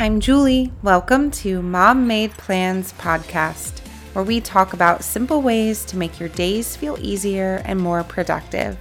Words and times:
I'm 0.00 0.18
Julie. 0.18 0.72
Welcome 0.82 1.30
to 1.32 1.60
Mom 1.60 2.06
Made 2.06 2.30
Plans 2.30 2.94
podcast, 2.94 3.80
where 4.14 4.24
we 4.24 4.40
talk 4.40 4.72
about 4.72 5.04
simple 5.04 5.42
ways 5.42 5.84
to 5.84 5.98
make 5.98 6.18
your 6.18 6.30
days 6.30 6.74
feel 6.74 6.96
easier 7.02 7.60
and 7.66 7.78
more 7.78 8.02
productive. 8.02 8.78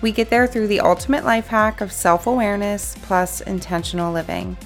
We 0.00 0.12
get 0.12 0.30
there 0.30 0.46
through 0.46 0.68
the 0.68 0.78
ultimate 0.78 1.24
life 1.24 1.48
hack 1.48 1.80
of 1.80 1.90
self 1.90 2.28
awareness 2.28 2.94
plus 3.02 3.40
intentional 3.40 4.12
living. 4.12 4.56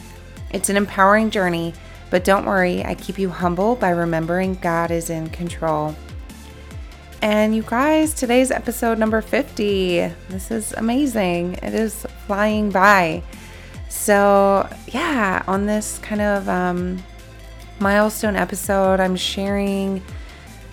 It's 0.50 0.68
an 0.68 0.76
empowering 0.76 1.30
journey, 1.30 1.72
but 2.10 2.22
don't 2.22 2.44
worry, 2.44 2.84
I 2.84 2.96
keep 2.96 3.18
you 3.18 3.30
humble 3.30 3.74
by 3.74 3.88
remembering 3.88 4.56
God 4.56 4.90
is 4.90 5.08
in 5.08 5.30
control. 5.30 5.96
And 7.22 7.56
you 7.56 7.62
guys, 7.62 8.12
today's 8.12 8.50
episode 8.50 8.98
number 8.98 9.22
50. 9.22 10.12
This 10.28 10.50
is 10.50 10.74
amazing. 10.74 11.54
It 11.62 11.72
is 11.72 12.06
flying 12.26 12.68
by. 12.68 13.22
So, 13.94 14.68
yeah, 14.88 15.42
on 15.46 15.64
this 15.64 15.98
kind 16.00 16.20
of 16.20 16.46
um, 16.46 17.02
milestone 17.80 18.36
episode, 18.36 19.00
I'm 19.00 19.16
sharing 19.16 20.02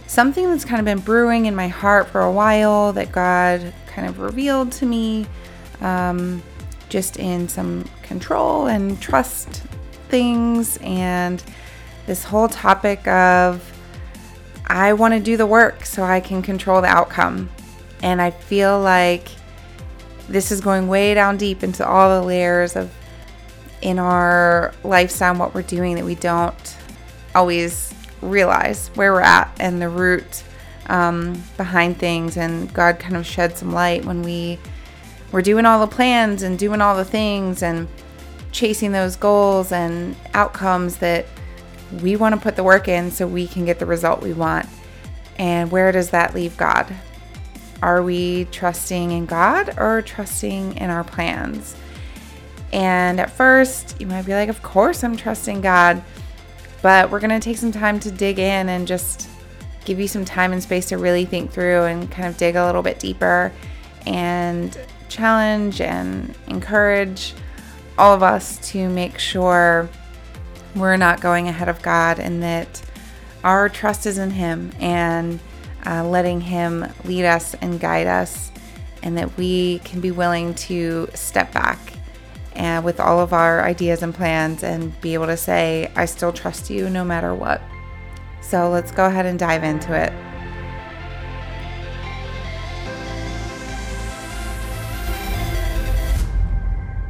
something 0.05 0.49
that's 0.49 0.65
kind 0.65 0.79
of 0.79 0.85
been 0.85 0.99
brewing 0.99 1.45
in 1.45 1.55
my 1.55 1.69
heart 1.69 2.09
for 2.09 2.21
a 2.21 2.31
while 2.31 2.91
that 2.91 3.13
God 3.13 3.73
kind 3.87 4.09
of 4.09 4.19
revealed 4.19 4.73
to 4.73 4.85
me 4.85 5.27
um, 5.79 6.43
just 6.89 7.17
in 7.17 7.47
some 7.47 7.87
control 8.03 8.67
and 8.67 9.01
trust 9.01 9.63
things, 10.09 10.77
and 10.81 11.41
this 12.07 12.25
whole 12.25 12.49
topic 12.49 13.07
of 13.07 13.63
I 14.67 14.91
want 14.91 15.13
to 15.13 15.21
do 15.21 15.37
the 15.37 15.45
work 15.45 15.85
so 15.85 16.03
I 16.03 16.19
can 16.19 16.41
control 16.41 16.81
the 16.81 16.89
outcome. 16.89 17.49
And 18.03 18.21
I 18.21 18.31
feel 18.31 18.81
like 18.81 19.29
this 20.27 20.51
is 20.51 20.59
going 20.59 20.89
way 20.89 21.13
down 21.13 21.37
deep 21.37 21.63
into 21.63 21.87
all 21.87 22.19
the 22.19 22.27
layers 22.27 22.75
of 22.75 22.91
in 23.81 23.99
our 23.99 24.73
lifestyle 24.83 25.31
and 25.31 25.39
what 25.39 25.53
we're 25.53 25.61
doing 25.61 25.95
that 25.95 26.05
we 26.05 26.15
don't 26.15 26.77
always 27.35 27.93
realize 28.21 28.89
where 28.89 29.13
we're 29.13 29.21
at 29.21 29.51
and 29.59 29.81
the 29.81 29.89
root 29.89 30.43
um, 30.87 31.41
behind 31.57 31.97
things. 31.97 32.37
And 32.37 32.71
God 32.73 32.99
kind 32.99 33.15
of 33.15 33.25
shed 33.25 33.57
some 33.57 33.71
light 33.71 34.05
when 34.05 34.21
we 34.21 34.59
were 35.31 35.41
doing 35.41 35.65
all 35.65 35.85
the 35.85 35.93
plans 35.93 36.43
and 36.43 36.59
doing 36.59 36.81
all 36.81 36.95
the 36.95 37.05
things 37.05 37.63
and 37.63 37.87
chasing 38.51 38.91
those 38.91 39.15
goals 39.15 39.71
and 39.71 40.15
outcomes 40.33 40.97
that 40.97 41.25
we 42.01 42.15
want 42.15 42.35
to 42.35 42.41
put 42.41 42.55
the 42.55 42.63
work 42.63 42.87
in 42.87 43.11
so 43.11 43.25
we 43.25 43.47
can 43.47 43.65
get 43.65 43.79
the 43.79 43.85
result 43.85 44.21
we 44.21 44.33
want. 44.33 44.67
And 45.37 45.71
where 45.71 45.91
does 45.91 46.11
that 46.11 46.35
leave 46.35 46.55
God? 46.57 46.93
Are 47.81 48.03
we 48.03 48.45
trusting 48.45 49.11
in 49.11 49.25
God 49.25 49.73
or 49.77 50.01
trusting 50.01 50.77
in 50.77 50.89
our 50.89 51.03
plans? 51.03 51.75
And 52.73 53.19
at 53.19 53.29
first, 53.29 53.99
you 53.99 54.07
might 54.07 54.25
be 54.25 54.33
like, 54.33 54.49
Of 54.49 54.61
course, 54.61 55.03
I'm 55.03 55.17
trusting 55.17 55.61
God. 55.61 56.01
But 56.81 57.11
we're 57.11 57.19
going 57.19 57.39
to 57.39 57.39
take 57.39 57.57
some 57.57 57.71
time 57.71 57.99
to 57.99 58.11
dig 58.11 58.39
in 58.39 58.69
and 58.69 58.87
just 58.87 59.29
give 59.85 59.99
you 59.99 60.07
some 60.07 60.25
time 60.25 60.51
and 60.51 60.61
space 60.61 60.87
to 60.87 60.97
really 60.97 61.25
think 61.25 61.51
through 61.51 61.83
and 61.83 62.09
kind 62.09 62.27
of 62.27 62.37
dig 62.37 62.55
a 62.55 62.65
little 62.65 62.81
bit 62.81 62.99
deeper 62.99 63.51
and 64.05 64.79
challenge 65.09 65.81
and 65.81 66.35
encourage 66.47 67.33
all 67.97 68.13
of 68.13 68.23
us 68.23 68.57
to 68.71 68.89
make 68.89 69.19
sure 69.19 69.89
we're 70.75 70.97
not 70.97 71.21
going 71.21 71.47
ahead 71.47 71.67
of 71.67 71.81
God 71.81 72.19
and 72.19 72.41
that 72.41 72.81
our 73.43 73.69
trust 73.69 74.05
is 74.05 74.17
in 74.17 74.31
Him 74.31 74.71
and 74.79 75.39
uh, 75.85 76.07
letting 76.07 76.41
Him 76.41 76.85
lead 77.05 77.25
us 77.25 77.53
and 77.55 77.79
guide 77.79 78.07
us, 78.07 78.51
and 79.03 79.17
that 79.17 79.35
we 79.37 79.79
can 79.79 79.99
be 79.99 80.11
willing 80.11 80.53
to 80.53 81.07
step 81.13 81.51
back 81.51 81.79
and 82.61 82.85
with 82.85 82.99
all 82.99 83.19
of 83.19 83.33
our 83.33 83.63
ideas 83.63 84.03
and 84.03 84.13
plans 84.13 84.61
and 84.61 85.01
be 85.01 85.15
able 85.15 85.25
to 85.25 85.35
say, 85.35 85.91
I 85.95 86.05
still 86.05 86.31
trust 86.31 86.69
you 86.69 86.91
no 86.91 87.03
matter 87.03 87.33
what. 87.33 87.59
So 88.39 88.69
let's 88.69 88.91
go 88.91 89.07
ahead 89.07 89.25
and 89.25 89.39
dive 89.39 89.63
into 89.63 89.95
it. 89.95 90.13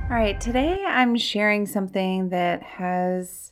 All 0.10 0.16
right, 0.18 0.40
today 0.40 0.86
I'm 0.88 1.18
sharing 1.18 1.66
something 1.66 2.30
that 2.30 2.64
has 2.64 3.52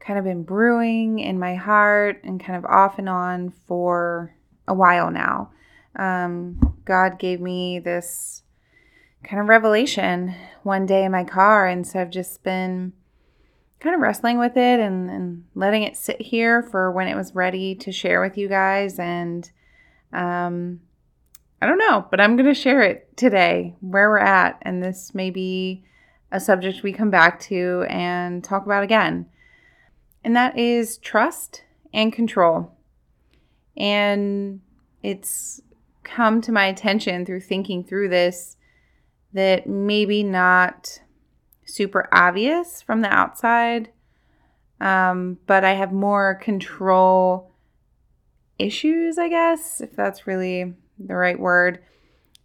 kind 0.00 0.18
of 0.18 0.24
been 0.24 0.42
brewing 0.42 1.20
in 1.20 1.38
my 1.38 1.54
heart 1.54 2.20
and 2.24 2.42
kind 2.42 2.56
of 2.56 2.64
off 2.64 2.98
and 2.98 3.08
on 3.08 3.52
for 3.68 4.34
a 4.66 4.74
while 4.74 5.12
now. 5.12 5.52
Um, 5.94 6.76
God 6.84 7.20
gave 7.20 7.40
me 7.40 7.78
this 7.78 8.42
kind 9.24 9.40
of 9.40 9.48
revelation 9.48 10.34
one 10.62 10.86
day 10.86 11.04
in 11.04 11.12
my 11.12 11.24
car. 11.24 11.66
And 11.66 11.86
so 11.86 12.00
I've 12.00 12.10
just 12.10 12.42
been 12.42 12.92
kind 13.80 13.94
of 13.94 14.00
wrestling 14.00 14.38
with 14.38 14.56
it 14.56 14.80
and, 14.80 15.10
and 15.10 15.44
letting 15.54 15.82
it 15.82 15.96
sit 15.96 16.20
here 16.20 16.62
for 16.62 16.90
when 16.90 17.08
it 17.08 17.16
was 17.16 17.34
ready 17.34 17.74
to 17.76 17.92
share 17.92 18.20
with 18.20 18.36
you 18.36 18.48
guys. 18.48 18.98
And 18.98 19.50
um, 20.12 20.80
I 21.62 21.66
don't 21.66 21.78
know, 21.78 22.06
but 22.10 22.20
I'm 22.20 22.36
going 22.36 22.52
to 22.52 22.54
share 22.54 22.82
it 22.82 23.16
today 23.16 23.74
where 23.80 24.08
we're 24.08 24.18
at. 24.18 24.58
And 24.62 24.82
this 24.82 25.14
may 25.14 25.30
be 25.30 25.84
a 26.30 26.40
subject 26.40 26.82
we 26.82 26.92
come 26.92 27.10
back 27.10 27.40
to 27.40 27.84
and 27.88 28.42
talk 28.42 28.66
about 28.66 28.82
again. 28.82 29.26
And 30.24 30.36
that 30.36 30.58
is 30.58 30.98
trust 30.98 31.64
and 31.92 32.12
control. 32.12 32.72
And 33.76 34.60
it's 35.02 35.62
come 36.02 36.40
to 36.42 36.52
my 36.52 36.66
attention 36.66 37.24
through 37.24 37.40
thinking 37.40 37.84
through 37.84 38.08
this 38.08 38.56
that 39.38 39.68
maybe 39.68 40.24
not 40.24 41.00
super 41.64 42.08
obvious 42.10 42.82
from 42.82 43.02
the 43.02 43.08
outside, 43.08 43.92
um, 44.80 45.38
but 45.46 45.64
I 45.64 45.74
have 45.74 45.92
more 45.92 46.34
control 46.34 47.52
issues, 48.58 49.16
I 49.16 49.28
guess, 49.28 49.80
if 49.80 49.94
that's 49.94 50.26
really 50.26 50.74
the 50.98 51.14
right 51.14 51.38
word. 51.38 51.78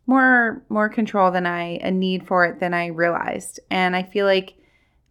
More 0.05 0.63
more 0.69 0.87
control 0.87 1.31
than 1.31 1.47
I 1.47 1.79
a 1.81 1.89
need 1.89 2.27
for 2.27 2.45
it 2.45 2.59
than 2.59 2.75
I 2.75 2.87
realized. 2.87 3.59
And 3.71 3.95
I 3.95 4.03
feel 4.03 4.27
like 4.27 4.53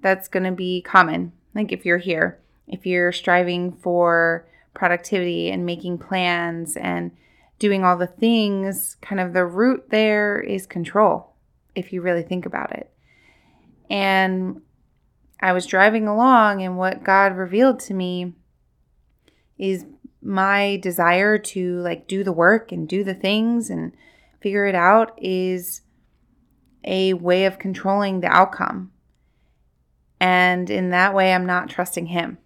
that's 0.03 0.29
going 0.29 0.45
to 0.45 0.53
be 0.53 0.83
common. 0.83 1.33
Like 1.53 1.73
if 1.73 1.85
you're 1.85 1.99
here, 1.99 2.39
if 2.69 2.87
you're 2.87 3.11
striving 3.11 3.73
for 3.73 4.47
productivity 4.73 5.51
and 5.51 5.67
making 5.67 5.99
plans 5.99 6.77
and 6.77 7.11
doing 7.59 7.83
all 7.83 7.97
the 7.97 8.07
things, 8.07 8.97
kind 9.01 9.21
of 9.21 9.33
the 9.33 9.47
root 9.47 9.91
there 9.91 10.39
is 10.39 10.65
control 10.65 11.32
if 11.75 11.93
you 11.93 12.03
really 12.03 12.23
think 12.23 12.47
about 12.47 12.73
it. 12.73 12.91
And 13.91 14.63
I 15.41 15.53
was 15.53 15.67
driving 15.67 16.07
along, 16.07 16.63
and 16.63 16.79
what 16.79 17.05
God 17.05 17.37
revealed 17.37 17.81
to 17.81 17.95
me 17.95 18.35
is 19.59 19.85
my 20.23 20.79
desire 20.83 21.37
to 21.37 21.79
like 21.81 22.07
do 22.07 22.23
the 22.23 22.33
work 22.33 22.73
and 22.73 22.89
do 22.89 23.03
the 23.03 23.15
things 23.15 23.71
and 23.71 23.93
figure 24.41 24.67
it 24.67 24.75
out 24.75 25.19
is 25.21 25.83
a 26.85 27.15
way 27.15 27.45
of 27.45 27.59
controlling 27.59 28.21
the 28.21 28.29
outcome. 28.29 28.93
And 30.21 30.71
in 30.71 30.91
that 30.91 31.15
way, 31.15 31.35
I'm 31.35 31.47
not 31.47 31.69
trusting 31.69 32.07
Him. 32.07 32.39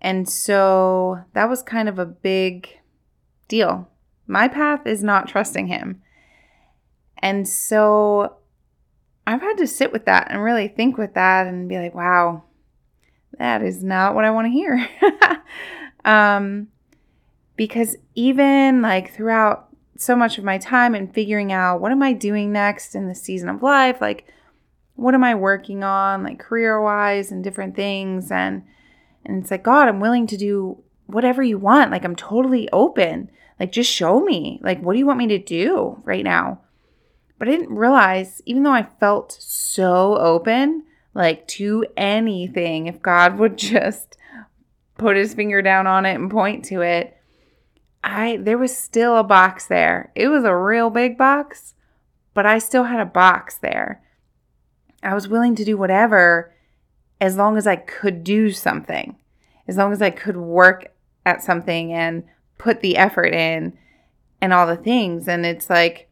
And 0.00 0.28
so 0.28 1.20
that 1.34 1.48
was 1.48 1.62
kind 1.62 1.88
of 1.88 1.98
a 1.98 2.06
big 2.06 2.68
deal. 3.48 3.90
My 4.26 4.48
path 4.48 4.86
is 4.86 5.02
not 5.02 5.28
trusting 5.28 5.66
Him. 5.66 6.02
And 7.24 7.48
so 7.48 8.36
I've 9.26 9.40
had 9.40 9.56
to 9.56 9.66
sit 9.66 9.94
with 9.94 10.04
that 10.04 10.26
and 10.30 10.42
really 10.42 10.68
think 10.68 10.98
with 10.98 11.14
that 11.14 11.46
and 11.46 11.70
be 11.70 11.78
like, 11.78 11.94
wow, 11.94 12.44
that 13.38 13.62
is 13.62 13.82
not 13.82 14.14
what 14.14 14.26
I 14.26 14.30
want 14.30 14.46
to 14.46 14.50
hear. 14.50 14.86
um, 16.04 16.68
because 17.56 17.96
even 18.14 18.82
like 18.82 19.14
throughout 19.14 19.70
so 19.96 20.14
much 20.14 20.36
of 20.36 20.44
my 20.44 20.58
time 20.58 20.94
and 20.94 21.14
figuring 21.14 21.50
out 21.50 21.80
what 21.80 21.92
am 21.92 22.02
I 22.02 22.12
doing 22.12 22.52
next 22.52 22.94
in 22.94 23.08
the 23.08 23.14
season 23.14 23.48
of 23.48 23.62
life, 23.62 24.02
like 24.02 24.30
what 24.94 25.14
am 25.14 25.24
I 25.24 25.34
working 25.34 25.82
on, 25.82 26.24
like 26.24 26.38
career 26.38 26.78
wise 26.78 27.32
and 27.32 27.42
different 27.42 27.74
things, 27.74 28.30
and 28.30 28.64
and 29.24 29.40
it's 29.40 29.50
like 29.50 29.62
God, 29.62 29.88
I'm 29.88 30.00
willing 30.00 30.26
to 30.26 30.36
do 30.36 30.82
whatever 31.06 31.42
you 31.42 31.56
want. 31.56 31.90
Like 31.90 32.04
I'm 32.04 32.16
totally 32.16 32.68
open. 32.70 33.30
Like 33.58 33.72
just 33.72 33.90
show 33.90 34.20
me. 34.20 34.60
Like 34.62 34.82
what 34.82 34.92
do 34.92 34.98
you 34.98 35.06
want 35.06 35.18
me 35.20 35.28
to 35.28 35.38
do 35.38 36.02
right 36.04 36.22
now? 36.22 36.60
But 37.38 37.48
I 37.48 37.52
didn't 37.52 37.74
realize, 37.74 38.40
even 38.46 38.62
though 38.62 38.72
I 38.72 38.84
felt 38.84 39.32
so 39.32 40.16
open, 40.18 40.84
like 41.14 41.46
to 41.48 41.86
anything, 41.96 42.86
if 42.86 43.02
God 43.02 43.38
would 43.38 43.56
just 43.58 44.16
put 44.96 45.16
his 45.16 45.34
finger 45.34 45.62
down 45.62 45.86
on 45.86 46.06
it 46.06 46.14
and 46.14 46.30
point 46.30 46.64
to 46.66 46.80
it, 46.82 47.16
I 48.02 48.36
there 48.36 48.58
was 48.58 48.76
still 48.76 49.16
a 49.16 49.24
box 49.24 49.66
there. 49.66 50.12
It 50.14 50.28
was 50.28 50.44
a 50.44 50.54
real 50.54 50.90
big 50.90 51.16
box, 51.16 51.74
but 52.34 52.46
I 52.46 52.58
still 52.58 52.84
had 52.84 53.00
a 53.00 53.06
box 53.06 53.56
there. 53.56 54.02
I 55.02 55.14
was 55.14 55.28
willing 55.28 55.54
to 55.56 55.64
do 55.64 55.76
whatever 55.76 56.52
as 57.20 57.36
long 57.36 57.56
as 57.56 57.66
I 57.66 57.76
could 57.76 58.24
do 58.24 58.50
something, 58.50 59.16
as 59.66 59.76
long 59.76 59.92
as 59.92 60.02
I 60.02 60.10
could 60.10 60.36
work 60.36 60.92
at 61.24 61.42
something 61.42 61.92
and 61.92 62.24
put 62.58 62.80
the 62.80 62.96
effort 62.96 63.32
in 63.34 63.76
and 64.40 64.52
all 64.52 64.66
the 64.66 64.76
things. 64.76 65.28
And 65.28 65.46
it's 65.46 65.70
like, 65.70 66.10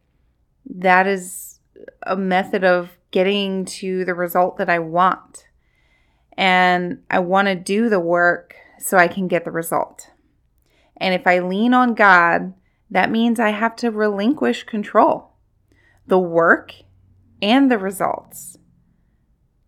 that 0.67 1.07
is 1.07 1.61
a 2.03 2.17
method 2.17 2.65
of 2.65 2.91
getting 3.11 3.65
to 3.65 4.05
the 4.05 4.15
result 4.15 4.57
that 4.59 4.69
I 4.69 4.79
want. 4.79 5.47
and 6.37 7.03
I 7.11 7.19
want 7.19 7.49
to 7.49 7.55
do 7.55 7.89
the 7.89 8.01
work 8.01 8.55
so 8.79 8.97
I 8.97 9.07
can 9.07 9.29
get 9.29 9.45
the 9.45 9.51
result. 9.51 10.11
And 10.97 11.15
if 11.15 11.27
I 11.27 11.41
lean 11.41 11.75
on 11.75 11.95
God, 11.95 12.55
that 12.91 13.11
means 13.11 13.39
I 13.39 13.51
have 13.51 13.77
to 13.77 13.91
relinquish 13.91 14.65
control, 14.65 15.33
the 16.07 16.19
work 16.19 16.75
and 17.41 17.71
the 17.71 17.79
results. 17.79 18.57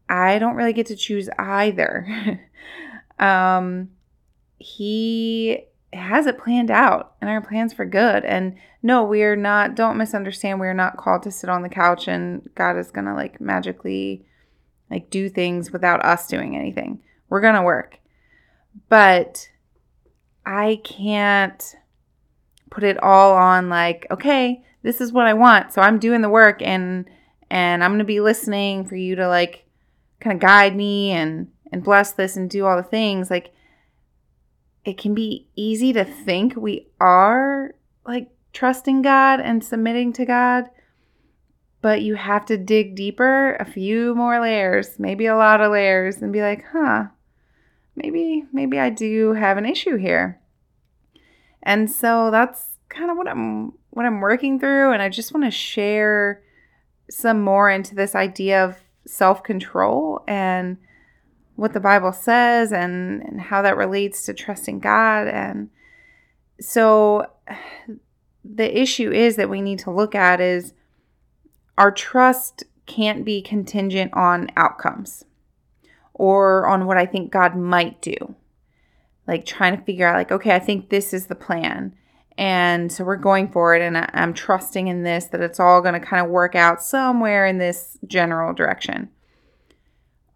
I 0.08 0.38
don't 0.38 0.54
really 0.54 0.72
get 0.72 0.86
to 0.86 0.96
choose 0.96 1.28
either. 1.38 2.40
um, 3.18 3.90
he 4.58 5.64
has 5.94 6.26
it 6.26 6.38
planned 6.38 6.70
out 6.70 7.14
and 7.20 7.30
our 7.30 7.40
plans 7.40 7.72
for 7.72 7.84
good. 7.84 8.24
And 8.24 8.56
no, 8.82 9.04
we 9.04 9.22
are 9.22 9.36
not, 9.36 9.74
don't 9.74 9.96
misunderstand, 9.96 10.60
we 10.60 10.66
are 10.66 10.74
not 10.74 10.96
called 10.96 11.22
to 11.24 11.30
sit 11.30 11.50
on 11.50 11.62
the 11.62 11.68
couch 11.68 12.08
and 12.08 12.48
God 12.54 12.76
is 12.76 12.90
going 12.90 13.06
to 13.06 13.14
like 13.14 13.40
magically 13.40 14.26
like 14.90 15.10
do 15.10 15.28
things 15.28 15.72
without 15.72 16.04
us 16.04 16.26
doing 16.26 16.56
anything. 16.56 17.02
We're 17.28 17.40
going 17.40 17.54
to 17.54 17.62
work. 17.62 17.98
But 18.88 19.48
I 20.44 20.80
can't 20.84 21.76
put 22.70 22.84
it 22.84 23.02
all 23.02 23.34
on 23.34 23.68
like, 23.68 24.06
okay, 24.10 24.64
this 24.82 25.00
is 25.00 25.12
what 25.12 25.26
I 25.26 25.34
want. 25.34 25.72
So 25.72 25.80
I'm 25.80 25.98
doing 25.98 26.20
the 26.20 26.28
work 26.28 26.60
and 26.60 27.08
and 27.50 27.84
I'm 27.84 27.90
going 27.90 27.98
to 27.98 28.04
be 28.04 28.20
listening 28.20 28.84
for 28.84 28.96
you 28.96 29.16
to 29.16 29.28
like 29.28 29.64
kind 30.20 30.34
of 30.34 30.40
guide 30.40 30.74
me 30.74 31.12
and 31.12 31.48
and 31.72 31.84
bless 31.84 32.12
this 32.12 32.36
and 32.36 32.50
do 32.50 32.66
all 32.66 32.76
the 32.76 32.82
things 32.82 33.30
like 33.30 33.53
it 34.84 34.98
can 34.98 35.14
be 35.14 35.48
easy 35.56 35.92
to 35.92 36.04
think 36.04 36.54
we 36.56 36.88
are 37.00 37.74
like 38.06 38.30
trusting 38.52 39.02
God 39.02 39.40
and 39.40 39.64
submitting 39.64 40.12
to 40.14 40.24
God, 40.24 40.68
but 41.80 42.02
you 42.02 42.14
have 42.14 42.46
to 42.46 42.56
dig 42.56 42.94
deeper, 42.94 43.54
a 43.56 43.64
few 43.64 44.14
more 44.14 44.40
layers, 44.40 44.98
maybe 44.98 45.26
a 45.26 45.36
lot 45.36 45.60
of 45.60 45.72
layers, 45.72 46.22
and 46.22 46.32
be 46.32 46.42
like, 46.42 46.64
huh, 46.72 47.04
maybe, 47.96 48.44
maybe 48.52 48.78
I 48.78 48.90
do 48.90 49.32
have 49.32 49.56
an 49.56 49.66
issue 49.66 49.96
here. 49.96 50.40
And 51.62 51.90
so 51.90 52.30
that's 52.30 52.74
kind 52.88 53.10
of 53.10 53.16
what 53.16 53.28
I'm 53.28 53.72
what 53.90 54.06
I'm 54.06 54.20
working 54.20 54.58
through 54.58 54.92
and 54.92 55.00
I 55.00 55.08
just 55.08 55.32
want 55.32 55.44
to 55.44 55.50
share 55.50 56.42
some 57.08 57.40
more 57.40 57.70
into 57.70 57.94
this 57.94 58.14
idea 58.14 58.64
of 58.64 58.76
self-control 59.06 60.24
and 60.26 60.78
what 61.56 61.72
the 61.72 61.80
Bible 61.80 62.12
says 62.12 62.72
and, 62.72 63.22
and 63.22 63.40
how 63.40 63.62
that 63.62 63.76
relates 63.76 64.24
to 64.24 64.34
trusting 64.34 64.80
God. 64.80 65.28
And 65.28 65.70
so 66.60 67.30
the 68.44 68.78
issue 68.78 69.10
is 69.10 69.36
that 69.36 69.50
we 69.50 69.62
need 69.62 69.78
to 69.80 69.90
look 69.90 70.14
at 70.14 70.40
is 70.40 70.74
our 71.78 71.90
trust 71.90 72.64
can't 72.86 73.24
be 73.24 73.40
contingent 73.40 74.12
on 74.14 74.50
outcomes 74.56 75.24
or 76.12 76.66
on 76.66 76.86
what 76.86 76.96
I 76.96 77.06
think 77.06 77.32
God 77.32 77.56
might 77.56 78.00
do. 78.00 78.34
Like 79.26 79.46
trying 79.46 79.76
to 79.76 79.82
figure 79.82 80.06
out, 80.06 80.16
like, 80.16 80.30
okay, 80.30 80.54
I 80.54 80.58
think 80.58 80.90
this 80.90 81.14
is 81.14 81.26
the 81.26 81.34
plan. 81.34 81.94
And 82.36 82.92
so 82.92 83.04
we're 83.04 83.16
going 83.16 83.50
for 83.50 83.74
it, 83.74 83.80
and 83.80 83.96
I, 83.96 84.10
am 84.12 84.34
trusting 84.34 84.88
in 84.88 85.04
this 85.04 85.26
that 85.26 85.40
it's 85.40 85.60
all 85.60 85.80
going 85.80 85.94
to 85.94 86.00
kind 86.00 86.24
of 86.24 86.30
work 86.30 86.54
out 86.54 86.82
somewhere 86.82 87.46
in 87.46 87.58
this 87.58 87.96
general 88.06 88.52
direction. 88.52 89.08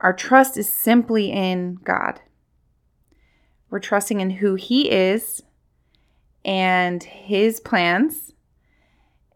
Our 0.01 0.13
trust 0.13 0.57
is 0.57 0.69
simply 0.69 1.33
in 1.33 1.79
God. 1.83 2.21
We're 3.71 3.81
trusting 3.81 4.21
in 4.21 4.31
who 4.31 4.55
He 4.55 4.91
is 4.91 5.43
and 6.45 7.03
His 7.03 7.61
plans. 7.61 8.33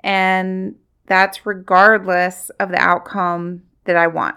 And 0.05 0.77
that's 1.07 1.45
regardless 1.45 2.51
of 2.61 2.71
the 2.71 2.79
outcome 2.79 3.63
that 3.85 3.97
I 3.97 4.07
want 4.07 4.37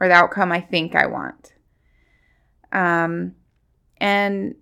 or 0.00 0.08
the 0.08 0.14
outcome 0.14 0.52
I 0.52 0.60
think 0.60 0.94
I 0.94 1.06
want. 1.06 1.54
Um, 2.72 3.34
and 3.98 4.54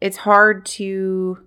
it's 0.00 0.16
hard 0.16 0.64
to 0.66 1.46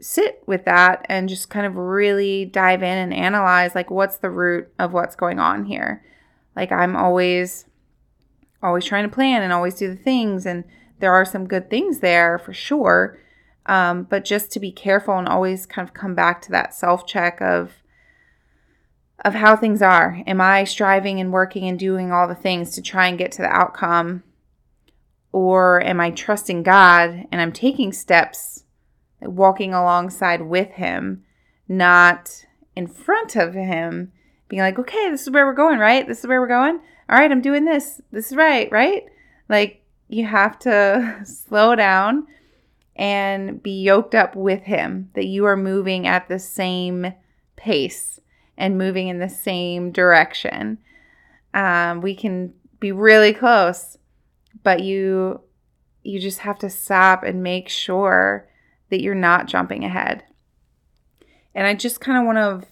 sit 0.00 0.42
with 0.46 0.64
that 0.64 1.04
and 1.08 1.28
just 1.28 1.50
kind 1.50 1.66
of 1.66 1.76
really 1.76 2.44
dive 2.44 2.82
in 2.82 2.98
and 2.98 3.14
analyze 3.14 3.74
like 3.74 3.90
what's 3.90 4.18
the 4.18 4.30
root 4.30 4.68
of 4.78 4.92
what's 4.92 5.16
going 5.16 5.38
on 5.38 5.64
here 5.64 6.04
like 6.56 6.72
I'm 6.72 6.96
always 6.96 7.66
always 8.62 8.84
trying 8.84 9.08
to 9.08 9.14
plan 9.14 9.42
and 9.42 9.52
always 9.52 9.74
do 9.74 9.88
the 9.88 10.02
things 10.02 10.46
and 10.46 10.64
there 10.98 11.12
are 11.12 11.24
some 11.24 11.46
good 11.46 11.68
things 11.70 12.00
there 12.00 12.38
for 12.38 12.52
sure. 12.54 13.18
Um, 13.66 14.04
but 14.04 14.24
just 14.24 14.50
to 14.52 14.60
be 14.60 14.72
careful 14.72 15.18
and 15.18 15.28
always 15.28 15.66
kind 15.66 15.86
of 15.86 15.94
come 15.94 16.14
back 16.14 16.40
to 16.42 16.50
that 16.52 16.74
self 16.74 17.06
check 17.06 17.40
of 17.40 17.72
of 19.24 19.34
how 19.34 19.56
things 19.56 19.82
are. 19.82 20.22
Am 20.26 20.40
I 20.40 20.64
striving 20.64 21.20
and 21.20 21.32
working 21.32 21.68
and 21.68 21.78
doing 21.78 22.12
all 22.12 22.28
the 22.28 22.34
things 22.34 22.72
to 22.72 22.82
try 22.82 23.08
and 23.08 23.18
get 23.18 23.32
to 23.32 23.42
the 23.42 23.48
outcome? 23.48 24.22
Or 25.32 25.82
am 25.82 26.00
I 26.00 26.10
trusting 26.10 26.62
God 26.62 27.26
and 27.32 27.40
I'm 27.40 27.52
taking 27.52 27.92
steps, 27.92 28.64
walking 29.20 29.74
alongside 29.74 30.42
with 30.42 30.70
Him, 30.72 31.24
not 31.66 32.46
in 32.76 32.86
front 32.86 33.36
of 33.36 33.54
Him, 33.54 34.12
being 34.48 34.62
like, 34.62 34.78
okay, 34.78 35.10
this 35.10 35.22
is 35.22 35.30
where 35.30 35.46
we're 35.46 35.54
going, 35.54 35.78
right? 35.78 36.06
This 36.06 36.20
is 36.20 36.26
where 36.26 36.40
we're 36.40 36.46
going. 36.46 36.80
All 37.08 37.18
right, 37.18 37.30
I'm 37.30 37.40
doing 37.40 37.64
this. 37.64 38.00
This 38.10 38.30
is 38.30 38.36
right, 38.36 38.70
right? 38.70 39.04
Like, 39.48 39.82
you 40.08 40.26
have 40.26 40.58
to 40.60 41.20
slow 41.24 41.74
down 41.74 42.26
and 42.94 43.62
be 43.62 43.82
yoked 43.82 44.14
up 44.14 44.34
with 44.34 44.62
Him, 44.62 45.10
that 45.14 45.26
you 45.26 45.44
are 45.44 45.56
moving 45.56 46.06
at 46.06 46.28
the 46.28 46.38
same 46.38 47.12
pace 47.56 48.20
and 48.56 48.78
moving 48.78 49.08
in 49.08 49.18
the 49.18 49.28
same 49.28 49.92
direction. 49.92 50.78
Um, 51.52 52.00
we 52.00 52.14
can 52.14 52.54
be 52.80 52.92
really 52.92 53.32
close, 53.32 53.98
but 54.62 54.82
you 54.82 55.40
you 56.02 56.20
just 56.20 56.40
have 56.40 56.58
to 56.60 56.70
stop 56.70 57.24
and 57.24 57.42
make 57.42 57.68
sure 57.68 58.48
that 58.90 59.02
you're 59.02 59.14
not 59.14 59.46
jumping 59.46 59.84
ahead. 59.84 60.22
And 61.52 61.66
I 61.66 61.74
just 61.74 62.00
kind 62.00 62.18
of 62.18 62.24
want 62.24 62.62
to 62.62 62.68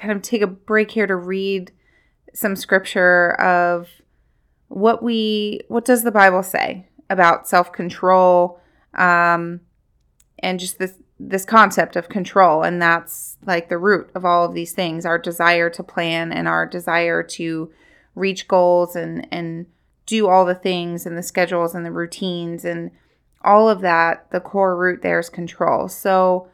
kind 0.00 0.12
of 0.12 0.22
take 0.22 0.42
a 0.42 0.46
break 0.46 0.90
here 0.92 1.06
to 1.06 1.16
read 1.16 1.72
some 2.32 2.56
scripture 2.56 3.32
of 3.40 3.88
what 4.68 5.02
we 5.02 5.60
what 5.68 5.84
does 5.84 6.04
the 6.04 6.12
Bible 6.12 6.42
say 6.42 6.86
about 7.08 7.48
self-control 7.48 8.60
um, 8.94 9.60
and 10.38 10.60
just 10.60 10.78
this 10.78 10.94
this 11.18 11.44
concept 11.44 11.96
of 11.96 12.08
control 12.08 12.62
and 12.62 12.80
that's 12.80 13.36
like 13.44 13.68
the 13.68 13.76
root 13.76 14.10
of 14.14 14.24
all 14.24 14.44
of 14.44 14.54
these 14.54 14.72
things 14.72 15.04
our 15.04 15.18
desire 15.18 15.68
to 15.68 15.82
plan 15.82 16.32
and 16.32 16.48
our 16.48 16.64
desire 16.64 17.22
to 17.22 17.70
reach 18.14 18.48
goals 18.48 18.96
and 18.96 19.26
and 19.30 19.66
do 20.06 20.26
all 20.28 20.44
the 20.44 20.54
things 20.54 21.06
and 21.06 21.16
the 21.16 21.22
schedules 21.22 21.74
and 21.74 21.86
the 21.86 21.92
routines 21.92 22.64
and 22.64 22.90
all 23.42 23.68
of 23.68 23.80
that 23.80 24.30
the 24.32 24.40
core 24.40 24.76
root 24.76 25.02
there 25.02 25.20
is 25.20 25.28
control. 25.28 25.88
So 25.88 26.48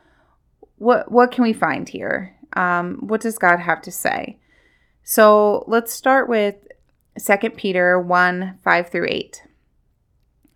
what 0.77 1.11
what 1.11 1.33
can 1.33 1.43
we 1.43 1.53
find 1.53 1.89
here 1.89 2.36
um, 2.57 2.97
what 3.01 3.21
does 3.21 3.39
God 3.39 3.61
have 3.61 3.83
to 3.83 3.93
say? 3.93 4.39
So 5.05 5.65
let's 5.69 5.93
start 5.93 6.29
with 6.29 6.57
2 7.25 7.51
Peter 7.51 7.99
1 8.01 8.59
5 8.63 8.89
through 8.89 9.07
8. 9.09 9.43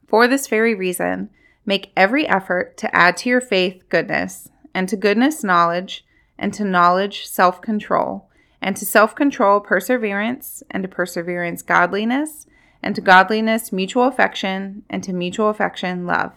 For 0.08 0.26
this 0.26 0.48
very 0.48 0.74
reason, 0.74 1.30
make 1.64 1.92
every 1.96 2.26
effort 2.26 2.76
to 2.78 2.94
add 2.94 3.16
to 3.18 3.28
your 3.28 3.40
faith 3.40 3.88
goodness, 3.88 4.48
and 4.74 4.88
to 4.88 4.96
goodness, 4.96 5.44
knowledge, 5.44 6.04
and 6.38 6.52
to 6.54 6.64
knowledge, 6.64 7.26
self 7.26 7.60
control, 7.60 8.28
and 8.60 8.76
to 8.76 8.84
self 8.84 9.14
control, 9.14 9.60
perseverance, 9.60 10.62
and 10.70 10.82
to 10.82 10.88
perseverance, 10.88 11.62
godliness, 11.62 12.46
and 12.82 12.94
to 12.94 13.00
godliness, 13.00 13.72
mutual 13.72 14.04
affection, 14.04 14.82
and 14.90 15.04
to 15.04 15.12
mutual 15.12 15.48
affection, 15.48 16.06
love. 16.06 16.32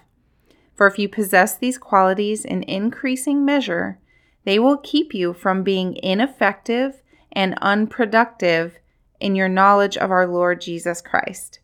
For 0.76 0.88
if 0.88 1.00
you 1.00 1.08
possess 1.08 1.58
these 1.58 1.78
qualities 1.78 2.46
in 2.46 2.64
increasing 2.64 3.46
measure, 3.46 4.00
they 4.46 4.60
will 4.60 4.78
keep 4.78 5.14
you 5.14 5.34
from 5.34 5.64
being 5.64 5.96
ineffective 5.98 7.02
and 7.32 7.58
unproductive 7.62 8.80
in 9.20 9.36
your 9.36 9.50
knowledge 9.50 9.98
of 9.98 10.12
our 10.12 10.28
Lord 10.28 10.62
Jesus 10.62 11.02
Christ. 11.02 11.60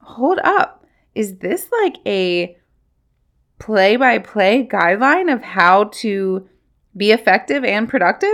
Hold 0.00 0.38
up. 0.42 0.84
Is 1.14 1.38
this 1.38 1.68
like 1.82 1.96
a 2.06 2.58
play 3.58 3.96
by 3.96 4.18
play 4.18 4.66
guideline 4.66 5.32
of 5.32 5.42
how 5.42 5.84
to 5.84 6.48
be 6.96 7.12
effective 7.12 7.64
and 7.64 7.88
productive? 7.88 8.28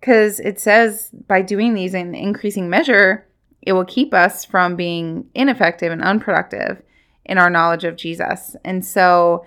Because 0.00 0.40
it 0.40 0.60
says 0.60 1.10
by 1.26 1.42
doing 1.42 1.74
these 1.74 1.94
in 1.94 2.14
increasing 2.14 2.68
measure, 2.68 3.26
it 3.62 3.72
will 3.72 3.84
keep 3.84 4.12
us 4.12 4.44
from 4.44 4.76
being 4.76 5.28
ineffective 5.34 5.92
and 5.92 6.02
unproductive 6.02 6.82
in 7.24 7.38
our 7.38 7.50
knowledge 7.50 7.84
of 7.84 7.96
Jesus. 7.96 8.56
And 8.64 8.84
so 8.84 9.46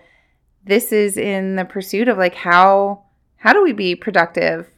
this 0.64 0.92
is 0.92 1.18
in 1.18 1.56
the 1.56 1.66
pursuit 1.66 2.08
of 2.08 2.18
like 2.18 2.36
how 2.36 3.04
how 3.40 3.54
do 3.54 3.64
we 3.64 3.74
be 3.74 3.96
productive 3.96 4.70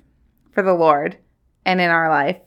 for 0.51 0.61
the 0.61 0.73
Lord 0.73 1.17
and 1.65 1.81
in 1.81 1.89
our 1.89 2.09
life? 2.09 2.37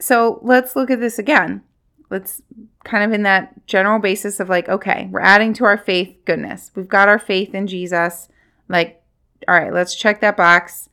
So 0.00 0.40
let's 0.42 0.76
look 0.76 0.90
at 0.90 1.00
this 1.00 1.18
again. 1.18 1.62
Let's 2.10 2.42
kind 2.84 3.04
of 3.04 3.12
in 3.12 3.22
that 3.22 3.66
general 3.66 3.98
basis 3.98 4.40
of 4.40 4.48
like, 4.48 4.68
okay, 4.68 5.08
we're 5.10 5.20
adding 5.20 5.54
to 5.54 5.64
our 5.64 5.78
faith 5.78 6.16
goodness. 6.24 6.70
We've 6.74 6.88
got 6.88 7.08
our 7.08 7.18
faith 7.18 7.54
in 7.54 7.66
Jesus. 7.66 8.28
Like, 8.68 9.02
all 9.48 9.54
right, 9.54 9.72
let's 9.72 9.94
check 9.94 10.20
that 10.20 10.36
box. 10.36 10.88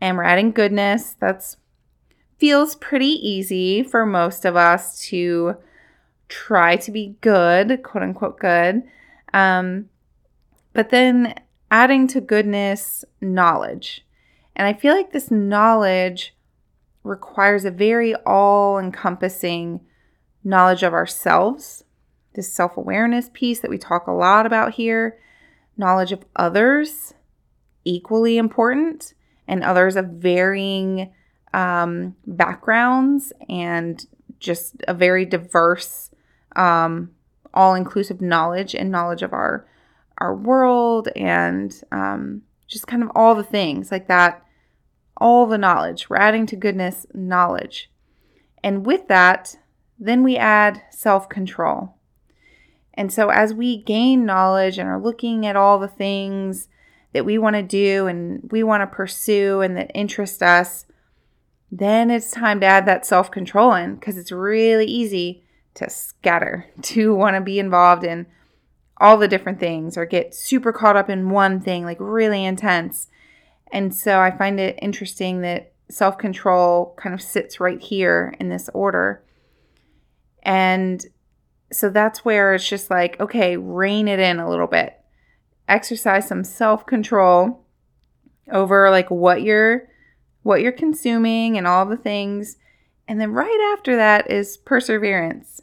And 0.00 0.16
we're 0.16 0.24
adding 0.24 0.52
goodness. 0.52 1.14
That's 1.18 1.56
feels 2.38 2.74
pretty 2.74 3.06
easy 3.06 3.82
for 3.82 4.04
most 4.04 4.44
of 4.44 4.56
us 4.56 5.00
to 5.00 5.56
try 6.28 6.76
to 6.76 6.90
be 6.90 7.16
good, 7.20 7.82
quote 7.82 8.02
unquote 8.02 8.38
good. 8.38 8.82
Um, 9.32 9.88
but 10.72 10.90
then 10.90 11.34
adding 11.70 12.06
to 12.08 12.20
goodness, 12.20 13.04
knowledge. 13.20 14.04
And 14.54 14.66
I 14.66 14.72
feel 14.72 14.94
like 14.94 15.12
this 15.12 15.30
knowledge 15.30 16.34
requires 17.02 17.64
a 17.64 17.70
very 17.70 18.14
all 18.26 18.78
encompassing 18.78 19.80
knowledge 20.42 20.82
of 20.82 20.92
ourselves, 20.92 21.84
this 22.34 22.52
self 22.52 22.76
awareness 22.76 23.30
piece 23.32 23.60
that 23.60 23.70
we 23.70 23.78
talk 23.78 24.06
a 24.06 24.12
lot 24.12 24.46
about 24.46 24.74
here, 24.74 25.18
knowledge 25.76 26.12
of 26.12 26.24
others, 26.36 27.14
equally 27.84 28.38
important, 28.38 29.14
and 29.46 29.62
others 29.62 29.96
of 29.96 30.06
varying 30.06 31.12
um, 31.52 32.16
backgrounds 32.26 33.32
and 33.48 34.06
just 34.38 34.76
a 34.86 34.94
very 34.94 35.24
diverse, 35.24 36.10
um, 36.54 37.10
all 37.54 37.74
inclusive 37.74 38.20
knowledge 38.20 38.74
and 38.74 38.90
knowledge 38.90 39.22
of 39.22 39.32
our 39.32 39.66
our 40.18 40.34
world 40.34 41.08
and 41.14 41.82
um, 41.92 42.42
just 42.66 42.86
kind 42.86 43.02
of 43.02 43.10
all 43.14 43.34
the 43.34 43.44
things 43.44 43.90
like 43.90 44.08
that 44.08 44.42
all 45.18 45.46
the 45.46 45.56
knowledge. 45.56 46.10
We're 46.10 46.18
adding 46.18 46.44
to 46.46 46.56
goodness 46.56 47.06
knowledge. 47.14 47.90
And 48.62 48.84
with 48.84 49.08
that 49.08 49.56
then 49.98 50.22
we 50.22 50.36
add 50.36 50.82
self-control. 50.90 51.94
And 52.92 53.10
so 53.10 53.30
as 53.30 53.54
we 53.54 53.82
gain 53.82 54.26
knowledge 54.26 54.78
and 54.78 54.88
are 54.88 55.00
looking 55.00 55.46
at 55.46 55.56
all 55.56 55.78
the 55.78 55.88
things 55.88 56.68
that 57.14 57.24
we 57.24 57.38
want 57.38 57.56
to 57.56 57.62
do 57.62 58.06
and 58.06 58.46
we 58.50 58.62
want 58.62 58.82
to 58.82 58.94
pursue 58.94 59.62
and 59.62 59.74
that 59.76 59.90
interest 59.94 60.42
us 60.42 60.84
then 61.70 62.10
it's 62.10 62.30
time 62.30 62.60
to 62.60 62.66
add 62.66 62.86
that 62.86 63.06
self 63.06 63.30
control 63.30 63.74
in 63.74 63.94
because 63.94 64.16
it's 64.16 64.32
really 64.32 64.86
easy 64.86 65.44
to 65.74 65.90
scatter, 65.90 66.66
to 66.82 67.14
want 67.14 67.36
to 67.36 67.40
be 67.40 67.58
involved 67.58 68.04
in 68.04 68.26
all 68.98 69.16
the 69.16 69.28
different 69.28 69.60
things 69.60 69.96
or 69.96 70.06
get 70.06 70.34
super 70.34 70.72
caught 70.72 70.96
up 70.96 71.10
in 71.10 71.30
one 71.30 71.60
thing, 71.60 71.84
like 71.84 71.98
really 72.00 72.44
intense. 72.44 73.08
And 73.72 73.94
so 73.94 74.20
I 74.20 74.30
find 74.30 74.58
it 74.58 74.78
interesting 74.80 75.42
that 75.42 75.72
self 75.88 76.18
control 76.18 76.94
kind 76.98 77.14
of 77.14 77.22
sits 77.22 77.60
right 77.60 77.80
here 77.80 78.34
in 78.40 78.48
this 78.48 78.68
order. 78.72 79.22
And 80.42 81.04
so 81.72 81.90
that's 81.90 82.24
where 82.24 82.54
it's 82.54 82.68
just 82.68 82.90
like, 82.90 83.20
okay, 83.20 83.56
rein 83.56 84.08
it 84.08 84.20
in 84.20 84.38
a 84.38 84.48
little 84.48 84.68
bit. 84.68 84.96
Exercise 85.68 86.28
some 86.28 86.44
self 86.44 86.86
control 86.86 87.64
over 88.50 88.90
like 88.90 89.10
what 89.10 89.42
you're 89.42 89.88
what 90.42 90.60
you're 90.60 90.72
consuming 90.72 91.58
and 91.58 91.66
all 91.66 91.84
the 91.84 91.96
things. 91.96 92.56
And 93.08 93.20
then 93.20 93.32
right 93.32 93.74
after 93.76 93.96
that 93.96 94.30
is 94.30 94.56
perseverance. 94.56 95.60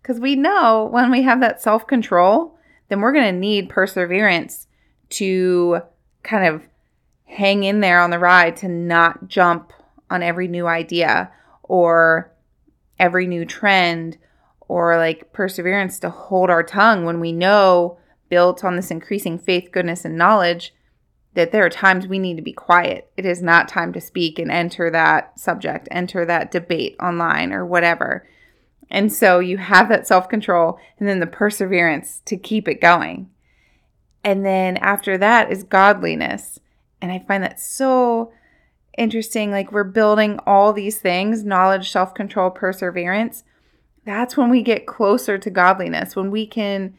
Because 0.00 0.20
we 0.20 0.36
know 0.36 0.88
when 0.90 1.10
we 1.10 1.22
have 1.22 1.40
that 1.40 1.60
self 1.60 1.86
control, 1.86 2.56
then 2.92 3.00
we're 3.00 3.12
going 3.12 3.32
to 3.32 3.40
need 3.40 3.70
perseverance 3.70 4.66
to 5.08 5.80
kind 6.22 6.46
of 6.46 6.62
hang 7.24 7.64
in 7.64 7.80
there 7.80 7.98
on 7.98 8.10
the 8.10 8.18
ride 8.18 8.54
to 8.54 8.68
not 8.68 9.28
jump 9.28 9.72
on 10.10 10.22
every 10.22 10.46
new 10.46 10.66
idea 10.66 11.32
or 11.62 12.30
every 12.98 13.26
new 13.26 13.46
trend 13.46 14.18
or 14.60 14.98
like 14.98 15.32
perseverance 15.32 15.98
to 15.98 16.10
hold 16.10 16.50
our 16.50 16.62
tongue 16.62 17.06
when 17.06 17.18
we 17.18 17.32
know 17.32 17.96
built 18.28 18.62
on 18.62 18.76
this 18.76 18.90
increasing 18.90 19.38
faith, 19.38 19.70
goodness, 19.72 20.04
and 20.04 20.18
knowledge 20.18 20.74
that 21.32 21.50
there 21.50 21.64
are 21.64 21.70
times 21.70 22.06
we 22.06 22.18
need 22.18 22.36
to 22.36 22.42
be 22.42 22.52
quiet. 22.52 23.10
It 23.16 23.24
is 23.24 23.40
not 23.40 23.68
time 23.68 23.94
to 23.94 24.02
speak 24.02 24.38
and 24.38 24.50
enter 24.50 24.90
that 24.90 25.40
subject, 25.40 25.88
enter 25.90 26.26
that 26.26 26.50
debate 26.50 26.96
online 27.00 27.54
or 27.54 27.64
whatever. 27.64 28.28
And 28.92 29.10
so 29.10 29.38
you 29.38 29.56
have 29.56 29.88
that 29.88 30.06
self 30.06 30.28
control 30.28 30.78
and 31.00 31.08
then 31.08 31.18
the 31.18 31.26
perseverance 31.26 32.20
to 32.26 32.36
keep 32.36 32.68
it 32.68 32.80
going. 32.80 33.30
And 34.22 34.44
then 34.44 34.76
after 34.76 35.16
that 35.18 35.50
is 35.50 35.64
godliness. 35.64 36.60
And 37.00 37.10
I 37.10 37.18
find 37.18 37.42
that 37.42 37.58
so 37.58 38.32
interesting. 38.96 39.50
Like 39.50 39.72
we're 39.72 39.82
building 39.82 40.38
all 40.46 40.74
these 40.74 40.98
things 40.98 41.42
knowledge, 41.42 41.90
self 41.90 42.14
control, 42.14 42.50
perseverance. 42.50 43.44
That's 44.04 44.36
when 44.36 44.50
we 44.50 44.62
get 44.62 44.86
closer 44.86 45.38
to 45.38 45.50
godliness, 45.50 46.14
when 46.14 46.30
we 46.30 46.46
can 46.46 46.98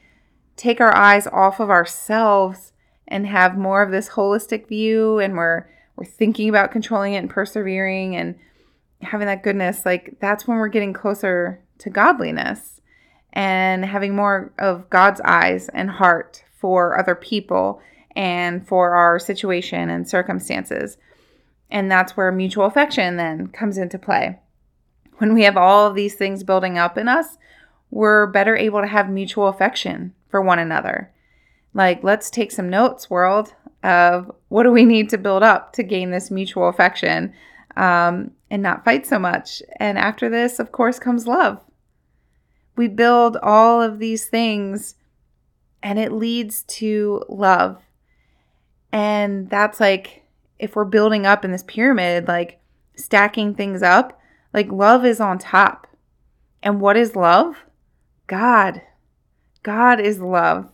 take 0.55 0.81
our 0.81 0.95
eyes 0.95 1.27
off 1.27 1.59
of 1.59 1.69
ourselves 1.69 2.73
and 3.07 3.27
have 3.27 3.55
more 3.55 3.83
of 3.83 3.91
this 3.91 4.09
holistic 4.09 4.67
view 4.67 5.19
and 5.19 5.35
we're 5.35 5.67
we're 5.95 6.05
thinking 6.05 6.49
about 6.49 6.71
controlling 6.71 7.13
it 7.13 7.17
and 7.17 7.29
persevering 7.29 8.15
and 8.15 8.35
having 9.01 9.27
that 9.27 9.43
goodness 9.43 9.85
like 9.85 10.15
that's 10.19 10.47
when 10.47 10.57
we're 10.57 10.67
getting 10.69 10.93
closer 10.93 11.59
to 11.83 11.89
godliness 11.89 12.81
and 13.33 13.83
having 13.85 14.15
more 14.15 14.53
of 14.59 14.89
God's 14.89 15.21
eyes 15.21 15.69
and 15.69 15.89
heart 15.89 16.43
for 16.57 16.97
other 16.97 17.15
people 17.15 17.81
and 18.15 18.65
for 18.65 18.91
our 18.91 19.19
situation 19.19 19.89
and 19.89 20.07
circumstances. 20.07 20.97
And 21.69 21.91
that's 21.91 22.15
where 22.15 22.31
mutual 22.31 22.65
affection 22.65 23.17
then 23.17 23.47
comes 23.47 23.77
into 23.77 23.97
play. 23.97 24.39
When 25.17 25.33
we 25.33 25.43
have 25.43 25.57
all 25.57 25.87
of 25.87 25.95
these 25.95 26.15
things 26.15 26.43
building 26.43 26.77
up 26.77 26.97
in 26.97 27.07
us, 27.07 27.37
we're 27.89 28.27
better 28.27 28.55
able 28.55 28.81
to 28.81 28.87
have 28.87 29.09
mutual 29.09 29.47
affection 29.47 30.13
for 30.29 30.41
one 30.41 30.59
another. 30.59 31.11
Like, 31.73 32.03
let's 32.03 32.29
take 32.29 32.51
some 32.51 32.69
notes, 32.69 33.09
world, 33.09 33.53
of 33.83 34.31
what 34.49 34.63
do 34.63 34.71
we 34.71 34.85
need 34.85 35.09
to 35.09 35.17
build 35.17 35.43
up 35.43 35.73
to 35.73 35.83
gain 35.83 36.11
this 36.11 36.31
mutual 36.31 36.69
affection 36.69 37.33
um, 37.75 38.31
and 38.49 38.61
not 38.61 38.85
fight 38.85 39.05
so 39.05 39.17
much. 39.17 39.61
And 39.79 39.97
after 39.97 40.29
this, 40.29 40.59
of 40.59 40.71
course, 40.71 40.99
comes 40.99 41.27
love. 41.27 41.59
We 42.75 42.87
build 42.87 43.37
all 43.37 43.81
of 43.81 43.99
these 43.99 44.25
things 44.25 44.95
and 45.81 45.99
it 45.99 46.11
leads 46.11 46.63
to 46.63 47.23
love. 47.27 47.81
And 48.91 49.49
that's 49.49 49.79
like, 49.79 50.23
if 50.59 50.75
we're 50.75 50.85
building 50.85 51.25
up 51.25 51.43
in 51.43 51.51
this 51.51 51.63
pyramid, 51.63 52.27
like 52.27 52.59
stacking 52.95 53.53
things 53.53 53.83
up, 53.83 54.19
like 54.53 54.71
love 54.71 55.05
is 55.05 55.19
on 55.19 55.39
top. 55.39 55.87
And 56.61 56.79
what 56.79 56.95
is 56.95 57.15
love? 57.15 57.57
God. 58.27 58.81
God 59.61 59.99
is 59.99 60.19
love. 60.19 60.71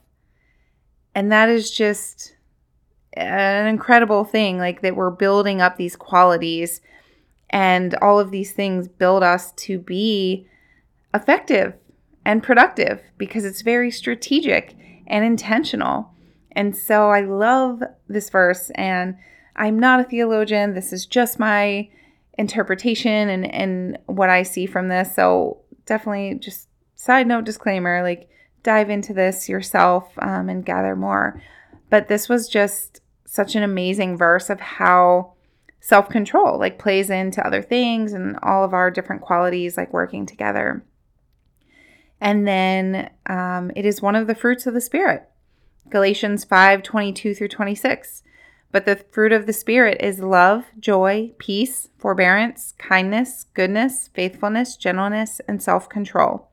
And 1.16 1.32
that 1.32 1.50
is 1.50 1.72
just 1.72 2.36
an 3.14 3.68
incredible 3.68 4.24
thing, 4.24 4.58
like 4.60 4.82
that 4.82 4.96
we're 4.96 5.10
building 5.10 5.62
up 5.62 5.78
these 5.78 5.96
qualities 5.96 6.82
and 7.50 7.96
all 7.96 8.20
of 8.20 8.32
these 8.32 8.52
things 8.54 8.88
build 8.88 9.24
us 9.24 9.52
to 9.54 9.80
be 9.80 10.48
effective 11.14 11.74
and 12.26 12.44
productive 12.44 13.02
because 13.18 13.46
it's 13.46 13.62
very 13.62 13.92
strategic 13.92 14.76
and 15.08 15.26
intentional. 15.26 16.12
And 16.52 16.76
so 16.76 17.10
I 17.10 17.22
love 17.22 17.82
this 18.08 18.30
verse, 18.30 18.70
and 18.76 19.16
I'm 19.56 19.80
not 19.80 20.00
a 20.00 20.04
theologian. 20.04 20.74
This 20.74 20.94
is 20.94 21.06
just 21.06 21.40
my 21.40 21.90
interpretation 22.38 23.30
and, 23.30 23.54
and 23.54 23.98
what 24.06 24.30
I 24.30 24.44
see 24.44 24.66
from 24.66 24.88
this. 24.88 25.14
So 25.16 25.62
definitely 25.86 26.36
just 26.40 26.70
side 26.96 27.28
note 27.28 27.46
disclaimer 27.46 28.02
like 28.02 28.30
dive 28.64 28.90
into 28.90 29.14
this 29.14 29.50
yourself 29.50 30.10
um, 30.20 30.50
and 30.50 30.66
gather 30.66 30.96
more. 30.96 31.42
But 31.90 32.08
this 32.08 32.30
was 32.30 32.48
just 32.48 33.02
such 33.26 33.56
an 33.56 33.64
amazing 33.64 34.18
verse 34.18 34.50
of 34.50 34.60
how 34.60 35.34
self 35.82 36.10
control 36.10 36.60
like 36.60 36.80
plays 36.80 37.10
into 37.10 37.46
other 37.46 37.62
things 37.62 38.14
and 38.14 38.38
all 38.42 38.64
of 38.64 38.74
our 38.74 38.90
different 38.92 39.22
qualities 39.22 39.78
like 39.78 39.94
working 39.94 40.26
together. 40.26 40.84
And 42.22 42.48
then 42.48 43.10
um, 43.28 43.72
it 43.76 43.86
is 43.86 44.02
one 44.02 44.16
of 44.16 44.28
the 44.28 44.36
fruits 44.36 44.68
of 44.68 44.74
the 44.74 44.82
Spirit. 44.82 45.30
Galatians 45.90 46.44
5 46.44 46.84
22 46.84 47.34
through 47.34 47.48
26. 47.48 48.24
But 48.72 48.86
the 48.86 48.98
fruit 49.12 49.32
of 49.32 49.48
the 49.48 49.54
Spirit 49.54 49.98
is 50.00 50.20
love, 50.20 50.66
joy, 50.80 51.32
peace, 51.40 51.90
forbearance, 51.98 52.74
kindness, 52.78 53.46
goodness, 53.56 54.10
faithfulness, 54.14 54.76
gentleness, 54.76 55.42
and 55.48 55.62
self 55.62 55.90
control. 55.90 56.50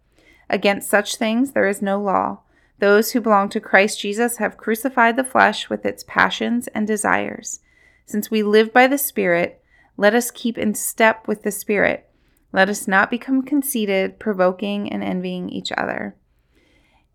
Against 0.49 0.88
such 0.88 1.16
things 1.16 1.52
there 1.52 1.68
is 1.68 1.82
no 1.82 2.00
law. 2.00 2.40
Those 2.78 3.12
who 3.12 3.20
belong 3.20 3.49
to 3.50 3.61
Christ 3.61 4.00
Jesus 4.00 4.37
have 4.37 4.56
crucified 4.56 5.16
the 5.16 5.25
flesh 5.25 5.68
with 5.68 5.85
its 5.85 6.04
passions 6.06 6.68
and 6.68 6.87
desires. 6.87 7.61
Since 8.06 8.30
we 8.30 8.42
live 8.42 8.73
by 8.73 8.87
the 8.87 8.99
Spirit, 8.99 9.62
let 9.96 10.14
us 10.14 10.30
keep 10.30 10.56
in 10.56 10.75
step 10.75 11.26
with 11.26 11.42
the 11.42 11.50
Spirit. 11.50 12.08
Let 12.53 12.69
us 12.69 12.88
not 12.88 13.11
become 13.11 13.43
conceited, 13.43 14.19
provoking, 14.19 14.91
and 14.91 15.03
envying 15.03 15.50
each 15.50 15.73
other. 15.73 16.17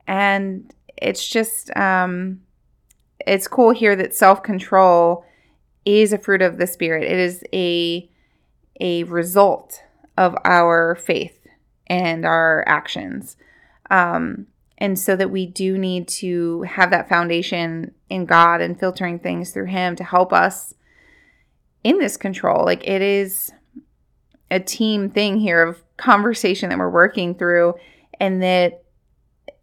And 0.07 0.73
it's 0.97 1.27
just, 1.27 1.75
um, 1.75 2.41
it's 3.25 3.47
cool 3.47 3.71
here 3.71 3.95
that 3.95 4.13
self 4.13 4.43
control 4.43 5.25
is 5.85 6.13
a 6.13 6.17
fruit 6.17 6.41
of 6.41 6.57
the 6.57 6.67
Spirit. 6.67 7.03
It 7.03 7.17
is 7.17 7.43
a 7.53 8.07
a 8.79 9.03
result 9.03 9.83
of 10.17 10.35
our 10.43 10.95
faith 10.95 11.37
and 11.87 12.25
our 12.25 12.63
actions. 12.67 13.37
Um, 13.89 14.47
and 14.77 14.97
so 14.97 15.15
that 15.15 15.29
we 15.29 15.45
do 15.45 15.77
need 15.77 16.07
to 16.07 16.63
have 16.63 16.89
that 16.89 17.07
foundation 17.07 17.93
in 18.09 18.25
God 18.25 18.61
and 18.61 18.79
filtering 18.79 19.19
things 19.19 19.51
through 19.51 19.67
Him 19.67 19.95
to 19.97 20.03
help 20.03 20.33
us 20.33 20.73
in 21.83 21.99
this 21.99 22.17
control. 22.17 22.65
Like 22.65 22.87
it 22.87 23.01
is, 23.01 23.51
a 24.51 24.59
team 24.59 25.09
thing 25.09 25.39
here 25.39 25.63
of 25.63 25.81
conversation 25.97 26.69
that 26.69 26.77
we're 26.77 26.89
working 26.89 27.33
through, 27.33 27.73
and 28.19 28.43
that 28.43 28.83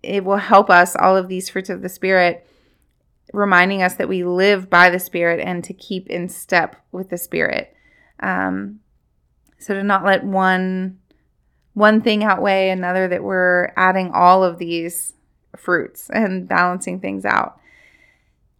it 0.02 0.24
will 0.24 0.38
help 0.38 0.70
us, 0.70 0.96
all 0.96 1.16
of 1.16 1.28
these 1.28 1.48
fruits 1.48 1.70
of 1.70 1.82
the 1.82 1.88
Spirit, 1.88 2.44
reminding 3.32 3.82
us 3.82 3.94
that 3.94 4.08
we 4.08 4.24
live 4.24 4.68
by 4.68 4.90
the 4.90 4.98
Spirit 4.98 5.38
and 5.38 5.62
to 5.62 5.74
keep 5.74 6.08
in 6.08 6.28
step 6.28 6.76
with 6.90 7.10
the 7.10 7.18
Spirit. 7.18 7.74
Um, 8.20 8.80
so 9.58 9.74
to 9.74 9.82
not 9.84 10.04
let 10.04 10.24
one 10.24 10.98
one 11.74 12.00
thing 12.00 12.24
outweigh 12.24 12.70
another 12.70 13.06
that 13.06 13.22
we're 13.22 13.72
adding 13.76 14.10
all 14.12 14.42
of 14.42 14.58
these 14.58 15.12
fruits 15.56 16.10
and 16.10 16.48
balancing 16.48 16.98
things 16.98 17.24
out. 17.24 17.60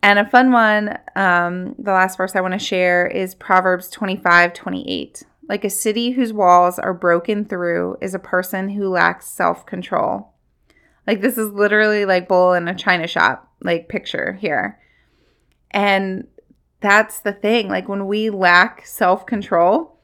And 0.03 0.21
a 0.21 0.29
fun 0.29 0.53
one, 0.53 0.97
um, 1.17 1.75
the 1.79 1.91
last 1.91 2.17
verse 2.17 2.37
I 2.37 2.41
want 2.41 2.55
to 2.55 2.61
share 2.61 3.09
is 3.09 3.35
Proverbs 3.35 3.89
25 3.89 4.55
28. 4.55 5.25
Like 5.49 5.65
a 5.65 5.71
city 5.71 6.11
whose 6.11 6.33
walls 6.33 6.79
are 6.79 6.93
broken 6.93 7.45
through 7.45 7.97
is 8.01 8.15
a 8.15 8.19
person 8.19 8.69
who 8.69 8.89
lacks 8.89 9.27
self 9.27 9.65
control. 9.65 10.35
Like 11.07 11.23
this 11.23 11.39
is 11.39 11.51
literally 11.51 12.05
like 12.05 12.29
bull 12.29 12.53
in 12.53 12.69
a 12.69 12.75
china 12.75 13.07
shop, 13.07 13.51
like 13.63 13.89
picture 13.89 14.35
here. 14.35 14.79
And 15.71 16.27
that's 16.81 17.21
the 17.21 17.33
thing. 17.33 17.69
Like 17.69 17.89
when 17.89 18.07
we 18.07 18.31
lack 18.31 18.85
self 18.87 19.25
control, 19.25 19.99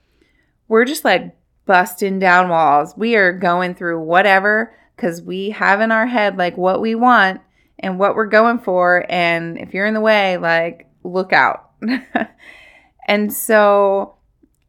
we're 0.67 0.87
just 0.87 1.05
like 1.05 1.37
busting 1.67 2.19
down 2.19 2.49
walls. 2.49 2.95
We 2.97 3.17
are 3.17 3.33
going 3.33 3.75
through 3.75 4.01
whatever 4.03 4.75
because 4.97 5.23
we 5.23 5.51
have 5.51 5.81
in 5.81 5.93
our 5.93 6.07
head 6.07 6.37
like 6.37 6.57
what 6.57 6.81
we 6.81 6.95
want 6.95 7.41
and 7.79 7.99
what 7.99 8.15
we're 8.15 8.27
going 8.27 8.59
for. 8.59 9.05
And 9.09 9.59
if 9.59 9.75
you're 9.75 9.87
in 9.87 9.95
the 9.95 10.01
way, 10.01 10.39
like 10.39 10.89
look 11.03 11.33
out. 11.33 11.71
and 13.09 13.33
so 13.33 14.14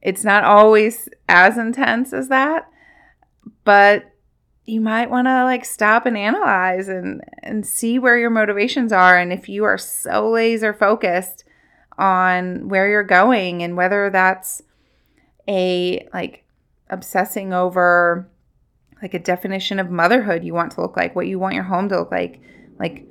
it's 0.05 0.24
not 0.24 0.43
always 0.43 1.09
as 1.27 1.57
intense 1.57 2.13
as 2.13 2.27
that, 2.27 2.69
but 3.63 4.05
you 4.63 4.79
might 4.79 5.09
want 5.09 5.25
to 5.25 5.43
like 5.43 5.65
stop 5.65 6.05
and 6.05 6.15
analyze 6.15 6.88
and 6.88 7.21
and 7.41 7.65
see 7.65 7.97
where 7.97 8.15
your 8.15 8.29
motivations 8.29 8.91
are 8.91 9.17
and 9.17 9.33
if 9.33 9.50
you 9.50 9.63
are 9.63 9.79
so 9.79 10.29
laser 10.29 10.74
focused 10.74 11.43
on 11.97 12.67
where 12.69 12.88
you're 12.88 13.03
going 13.03 13.63
and 13.63 13.75
whether 13.75 14.12
that's 14.12 14.62
a 15.47 16.07
like 16.13 16.45
obsessing 16.89 17.51
over 17.51 18.29
like 19.01 19.15
a 19.15 19.19
definition 19.19 19.79
of 19.79 19.89
motherhood 19.89 20.43
you 20.43 20.53
want 20.53 20.71
to 20.71 20.81
look 20.81 20.95
like, 20.95 21.15
what 21.15 21.27
you 21.27 21.39
want 21.39 21.55
your 21.55 21.63
home 21.63 21.89
to 21.89 21.97
look 21.97 22.12
like, 22.12 22.39
like 22.79 23.07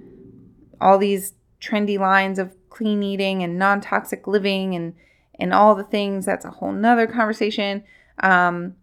all 0.80 0.98
these 0.98 1.32
trendy 1.60 1.98
lines 1.98 2.38
of 2.38 2.54
clean 2.70 3.02
eating 3.02 3.42
and 3.42 3.58
non-toxic 3.58 4.28
living 4.28 4.76
and 4.76 4.94
and 5.38 5.53
all 5.53 5.75
the 5.75 5.85
things 5.85 6.26
that's 6.26 6.45
a 6.45 6.50
whole 6.50 6.73
nother 6.73 7.07
conversation 7.07 7.83
um 8.23 8.75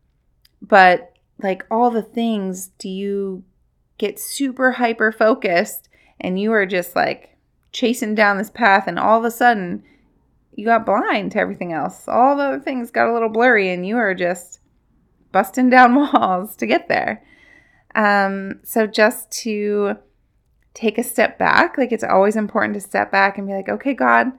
but 0.62 1.14
like 1.42 1.66
all 1.72 1.90
the 1.90 2.02
things 2.02 2.68
do 2.78 2.90
you 2.90 3.44
get 3.98 4.20
super 4.20 4.72
hyper 4.72 5.12
focused 5.12 5.90
and 6.20 6.40
you 6.40 6.52
are 6.52 6.66
just 6.66 6.96
like 6.96 7.38
chasing 7.72 8.14
down 8.16 8.38
this 8.38 8.50
path 8.50 8.86
and 8.88 9.00
all 9.00 9.20
of 9.20 9.26
a 9.26 9.32
sudden 9.32 9.84
you 10.54 10.66
got 10.66 10.86
blind 10.86 11.32
to 11.32 11.40
everything 11.40 11.72
else 11.72 12.08
all 12.08 12.36
the 12.36 12.44
other 12.44 12.60
things 12.60 12.92
got 12.92 13.08
a 13.08 13.14
little 13.14 13.30
blurry 13.30 13.70
and 13.70 13.88
you 13.88 13.98
are 13.98 14.14
just 14.14 14.62
busting 15.32 15.70
down 15.70 15.96
walls 16.14 16.56
to 16.58 16.66
get 16.66 16.88
there. 16.88 17.24
Um, 17.96 18.60
so 18.64 18.88
just 18.88 19.32
to 19.44 19.98
take 20.74 20.98
a 20.98 21.04
step 21.04 21.38
back, 21.38 21.78
like 21.78 21.92
it's 21.92 22.04
always 22.04 22.36
important 22.36 22.74
to 22.76 22.80
step 22.82 23.12
back 23.12 23.38
and 23.38 23.48
be 23.48 23.54
like, 23.54 23.70
okay, 23.70 23.94
God, 23.94 24.32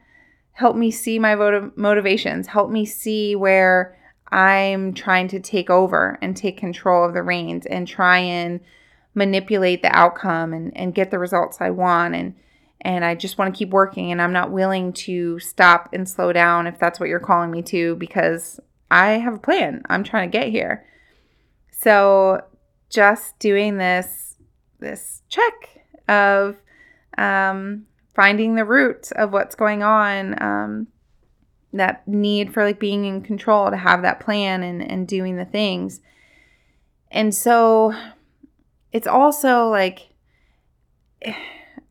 help 0.53 0.77
me 0.77 0.91
see 0.91 1.19
my 1.19 1.35
motiv- 1.35 1.77
motivations, 1.77 2.47
help 2.47 2.71
me 2.71 2.85
see 2.85 3.35
where 3.35 3.99
I'm 4.31 4.95
trying 4.95 5.29
to 5.29 5.41
take 5.41 5.71
over 5.71 6.19
and 6.23 6.37
take 6.37 6.57
control 6.57 7.05
of 7.05 7.15
the 7.15 7.23
reins 7.23 7.67
and 7.67 7.87
try 7.87 8.19
and 8.19 8.61
manipulate 9.15 9.83
the 9.83 9.95
outcome 9.95 10.53
and, 10.55 10.75
and 10.77 10.95
get 10.95 11.11
the 11.11 11.19
results 11.19 11.61
I 11.61 11.71
want 11.71 12.15
and 12.15 12.35
and 12.85 13.05
I 13.05 13.15
just 13.15 13.39
want 13.39 13.55
to 13.55 13.57
keep 13.57 13.71
working 13.71 14.11
and 14.11 14.21
I'm 14.21 14.33
not 14.33 14.51
willing 14.51 14.93
to 14.95 15.39
stop 15.39 15.91
and 15.93 16.09
slow 16.09 16.33
down 16.33 16.67
if 16.67 16.81
that's 16.81 16.99
what 16.99 17.09
you're 17.09 17.21
calling 17.21 17.53
me 17.53 17.63
to 17.63 17.95
because 17.95 18.59
I 18.91 19.13
have 19.13 19.35
a 19.35 19.39
plan. 19.39 19.83
I'm 19.89 20.03
trying 20.03 20.29
to 20.29 20.37
get 20.37 20.49
here. 20.49 20.85
So 21.71 22.41
just 22.91 23.39
doing 23.39 23.79
this 23.79 24.37
this 24.81 25.23
check 25.29 25.87
of 26.09 26.57
um, 27.17 27.87
finding 28.15 28.55
the 28.55 28.65
root 28.65 29.11
of 29.13 29.33
what's 29.33 29.55
going 29.55 29.83
on, 29.83 30.43
um, 30.43 30.87
that 31.73 32.07
need 32.07 32.53
for 32.53 32.65
like 32.65 32.79
being 32.79 33.05
in 33.05 33.23
control 33.23 33.71
to 33.71 33.77
have 33.77 34.03
that 34.03 34.21
plan 34.21 34.63
and, 34.63 34.83
and 34.83 35.09
doing 35.09 35.37
the 35.37 35.45
things. 35.45 36.01
And 37.11 37.35
so 37.35 37.95
it's 38.93 39.07
also 39.07 39.69
like 39.69 40.11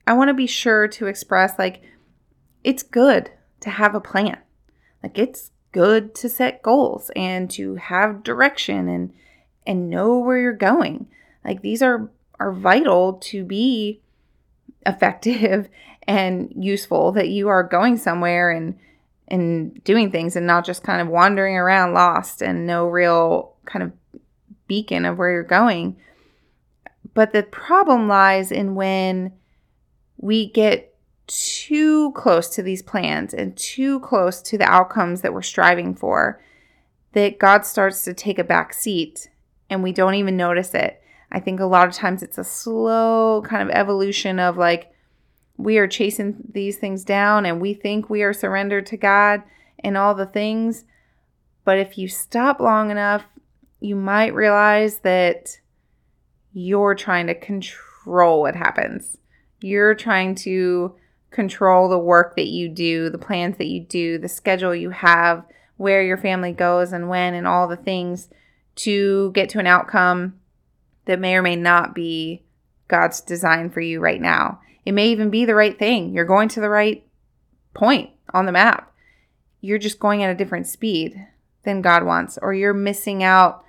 I 0.07 0.13
want 0.13 0.29
to 0.29 0.33
be 0.33 0.47
sure 0.47 0.87
to 0.87 1.07
express 1.07 1.57
like 1.57 1.81
it's 2.63 2.83
good 2.83 3.31
to 3.61 3.69
have 3.69 3.95
a 3.95 4.01
plan. 4.01 4.37
Like 5.01 5.17
it's 5.17 5.51
good 5.71 6.13
to 6.15 6.29
set 6.29 6.61
goals 6.61 7.11
and 7.15 7.49
to 7.51 7.75
have 7.75 8.23
direction 8.23 8.87
and 8.87 9.13
and 9.65 9.89
know 9.89 10.19
where 10.19 10.37
you're 10.37 10.53
going. 10.53 11.07
Like 11.43 11.61
these 11.61 11.81
are 11.81 12.09
are 12.39 12.51
vital 12.51 13.13
to 13.13 13.43
be 13.43 14.01
effective 14.85 15.69
and 16.07 16.51
useful 16.55 17.11
that 17.13 17.29
you 17.29 17.47
are 17.47 17.63
going 17.63 17.97
somewhere 17.97 18.51
and 18.51 18.77
and 19.27 19.81
doing 19.85 20.11
things 20.11 20.35
and 20.35 20.45
not 20.45 20.65
just 20.65 20.83
kind 20.83 21.01
of 21.01 21.07
wandering 21.07 21.55
around 21.55 21.93
lost 21.93 22.41
and 22.41 22.67
no 22.67 22.87
real 22.87 23.55
kind 23.65 23.81
of 23.81 23.91
beacon 24.67 25.05
of 25.05 25.17
where 25.17 25.31
you're 25.31 25.43
going. 25.43 25.95
But 27.13 27.31
the 27.31 27.43
problem 27.43 28.09
lies 28.09 28.51
in 28.51 28.75
when 28.75 29.31
we 30.17 30.49
get 30.49 30.93
too 31.27 32.11
close 32.11 32.49
to 32.49 32.61
these 32.61 32.81
plans 32.81 33.33
and 33.33 33.55
too 33.55 34.01
close 34.01 34.41
to 34.41 34.57
the 34.57 34.69
outcomes 34.69 35.21
that 35.21 35.33
we're 35.33 35.41
striving 35.41 35.95
for 35.95 36.41
that 37.13 37.39
God 37.39 37.65
starts 37.65 38.03
to 38.03 38.13
take 38.13 38.37
a 38.37 38.43
back 38.43 38.73
seat 38.73 39.29
and 39.69 39.81
we 39.81 39.93
don't 39.93 40.15
even 40.15 40.35
notice 40.35 40.73
it. 40.73 41.01
I 41.31 41.39
think 41.39 41.59
a 41.59 41.65
lot 41.65 41.87
of 41.87 41.93
times 41.93 42.21
it's 42.21 42.37
a 42.37 42.43
slow 42.43 43.41
kind 43.43 43.63
of 43.63 43.73
evolution 43.73 44.39
of 44.39 44.57
like 44.57 44.91
we 45.63 45.77
are 45.77 45.87
chasing 45.87 46.35
these 46.53 46.77
things 46.77 47.03
down 47.03 47.45
and 47.45 47.61
we 47.61 47.73
think 47.73 48.09
we 48.09 48.23
are 48.23 48.33
surrendered 48.33 48.85
to 48.87 48.97
God 48.97 49.43
and 49.79 49.97
all 49.97 50.15
the 50.15 50.25
things. 50.25 50.85
But 51.63 51.77
if 51.77 51.97
you 51.97 52.07
stop 52.07 52.59
long 52.59 52.89
enough, 52.91 53.23
you 53.79 53.95
might 53.95 54.33
realize 54.33 54.99
that 54.99 55.59
you're 56.53 56.95
trying 56.95 57.27
to 57.27 57.35
control 57.35 58.41
what 58.41 58.55
happens. 58.55 59.17
You're 59.61 59.95
trying 59.95 60.35
to 60.35 60.95
control 61.29 61.87
the 61.87 61.97
work 61.99 62.35
that 62.35 62.47
you 62.47 62.67
do, 62.67 63.09
the 63.09 63.17
plans 63.17 63.57
that 63.57 63.67
you 63.67 63.79
do, 63.79 64.17
the 64.17 64.27
schedule 64.27 64.75
you 64.75 64.89
have, 64.89 65.45
where 65.77 66.03
your 66.03 66.17
family 66.17 66.51
goes 66.51 66.91
and 66.91 67.09
when, 67.09 67.33
and 67.33 67.47
all 67.47 67.67
the 67.67 67.77
things 67.77 68.29
to 68.75 69.31
get 69.31 69.49
to 69.49 69.59
an 69.59 69.67
outcome 69.67 70.39
that 71.05 71.19
may 71.19 71.35
or 71.35 71.41
may 71.41 71.55
not 71.55 71.95
be 71.95 72.43
God's 72.87 73.21
design 73.21 73.69
for 73.69 73.81
you 73.81 73.99
right 73.99 74.21
now. 74.21 74.59
It 74.85 74.93
may 74.93 75.09
even 75.09 75.29
be 75.29 75.45
the 75.45 75.55
right 75.55 75.77
thing. 75.77 76.13
You're 76.13 76.25
going 76.25 76.49
to 76.49 76.61
the 76.61 76.69
right 76.69 77.05
point 77.73 78.11
on 78.33 78.45
the 78.45 78.51
map. 78.51 78.91
You're 79.59 79.77
just 79.77 79.99
going 79.99 80.23
at 80.23 80.31
a 80.31 80.35
different 80.35 80.67
speed 80.67 81.27
than 81.63 81.81
God 81.81 82.03
wants, 82.03 82.39
or 82.41 82.53
you're 82.53 82.73
missing 82.73 83.23
out 83.23 83.63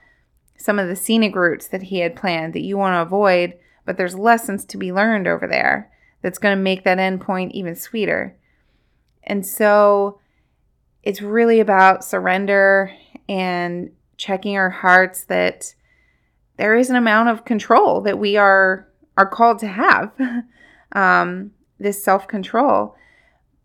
some 0.56 0.78
of 0.78 0.88
the 0.88 0.96
scenic 0.96 1.34
routes 1.34 1.66
that 1.68 1.84
He 1.84 1.98
had 1.98 2.16
planned 2.16 2.54
that 2.54 2.62
you 2.62 2.78
want 2.78 2.94
to 2.94 3.02
avoid, 3.02 3.54
but 3.84 3.96
there's 3.96 4.14
lessons 4.14 4.64
to 4.66 4.78
be 4.78 4.92
learned 4.92 5.26
over 5.26 5.46
there 5.46 5.90
that's 6.22 6.38
going 6.38 6.56
to 6.56 6.62
make 6.62 6.84
that 6.84 6.98
end 6.98 7.20
point 7.20 7.52
even 7.52 7.74
sweeter. 7.74 8.36
And 9.24 9.46
so 9.46 10.18
it's 11.02 11.20
really 11.20 11.60
about 11.60 12.04
surrender 12.04 12.92
and 13.28 13.90
checking 14.16 14.56
our 14.56 14.70
hearts 14.70 15.24
that 15.24 15.74
there 16.56 16.76
is 16.76 16.90
an 16.90 16.96
amount 16.96 17.28
of 17.28 17.44
control 17.44 18.00
that 18.02 18.18
we 18.18 18.36
are 18.36 18.88
are 19.18 19.26
called 19.26 19.58
to 19.58 19.66
have 19.66 20.12
um, 20.92 21.50
this 21.78 22.02
self-control 22.02 22.94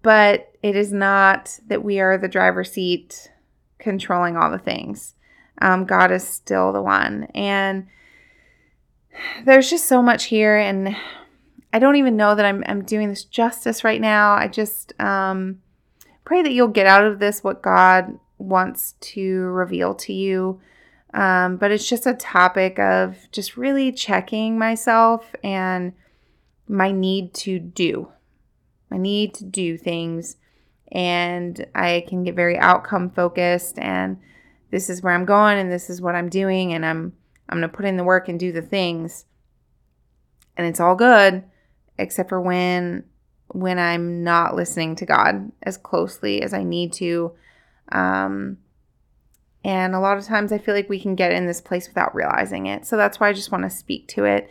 but 0.02 0.54
it 0.64 0.76
is 0.76 0.94
not 0.94 1.60
that 1.68 1.84
we 1.84 2.00
are 2.00 2.18
the 2.18 2.28
driver's 2.28 2.72
seat 2.72 3.32
controlling 3.80 4.38
all 4.38 4.52
the 4.52 4.58
things 4.58 5.16
um, 5.62 5.86
god 5.86 6.12
is 6.12 6.28
still 6.28 6.72
the 6.72 6.82
one 6.82 7.26
and 7.36 7.88
there's 9.46 9.70
just 9.70 9.86
so 9.86 10.02
much 10.02 10.26
here 10.26 10.58
and 10.58 10.96
I 11.74 11.80
don't 11.80 11.98
even 11.98 12.18
know 12.18 12.36
that 12.36 12.46
I'm, 12.46 12.64
I'm 12.66 12.84
doing 12.84 13.10
this 13.10 13.24
justice 13.24 13.84
right 13.84 14.00
now. 14.00 14.34
I 14.34 14.48
just 14.48 14.94
um, 15.00 15.62
pray 16.26 16.42
that 16.42 16.52
you'll 16.52 16.70
get 16.70 16.88
out 16.88 17.06
of 17.06 17.20
this 17.20 17.44
what 17.44 17.62
God 17.62 18.20
wants 18.38 18.94
to 19.00 19.42
reveal 19.42 19.94
to 19.96 20.14
you. 20.14 20.62
Um, 21.14 21.58
but 21.58 21.72
it's 21.72 21.88
just 21.88 22.06
a 22.06 22.14
topic 22.14 22.80
of 22.80 23.18
just 23.32 23.58
really 23.58 23.92
checking 23.92 24.58
myself 24.58 25.36
and 25.44 25.94
my 26.68 26.92
need 26.92 27.34
to 27.36 27.60
do. 27.60 28.12
My 28.90 28.98
need 28.98 29.34
to 29.36 29.44
do 29.44 29.78
things. 29.78 30.38
And 30.92 31.66
I 31.76 32.06
can 32.08 32.24
get 32.24 32.36
very 32.36 32.58
outcome 32.58 33.10
focused 33.10 33.78
and 33.78 34.18
this 34.72 34.90
is 34.90 35.02
where 35.02 35.14
I'm 35.14 35.26
going 35.26 35.58
and 35.58 35.72
this 35.72 35.90
is 35.90 36.02
what 36.02 36.16
I'm 36.16 36.30
doing 36.30 36.74
and 36.74 36.86
I'm 36.86 37.14
I'm 37.50 37.60
going 37.60 37.70
to 37.70 37.76
put 37.76 37.86
in 37.86 37.98
the 37.98 38.04
work 38.04 38.28
and 38.28 38.40
do 38.40 38.52
the 38.52 38.62
things. 38.62 39.26
And 40.56 40.68
it's 40.68 40.80
all 40.80 40.96
good 40.96 41.44
except 41.98 42.30
for 42.30 42.40
when 42.40 43.04
when 43.50 43.80
I'm 43.80 44.24
not 44.24 44.56
listening 44.56 44.96
to 44.98 45.06
God 45.06 45.52
as 45.64 45.78
closely 45.78 46.42
as 46.42 46.54
I 46.54 46.64
need 46.64 46.94
to. 46.94 47.34
Um, 47.92 48.58
and 49.64 49.96
a 49.96 50.00
lot 50.00 50.18
of 50.18 50.26
times 50.26 50.52
I 50.52 50.58
feel 50.58 50.76
like 50.76 50.90
we 50.90 51.00
can 51.00 51.16
get 51.16 51.32
in 51.32 51.46
this 51.46 51.62
place 51.62 51.88
without 51.88 52.14
realizing 52.14 52.68
it. 52.68 52.86
So 52.86 52.98
that's 52.98 53.20
why 53.20 53.30
I 53.30 53.34
just 53.34 53.52
want 53.52 53.64
to 53.64 53.70
speak 53.70 54.08
to 54.10 54.26
it. 54.26 54.50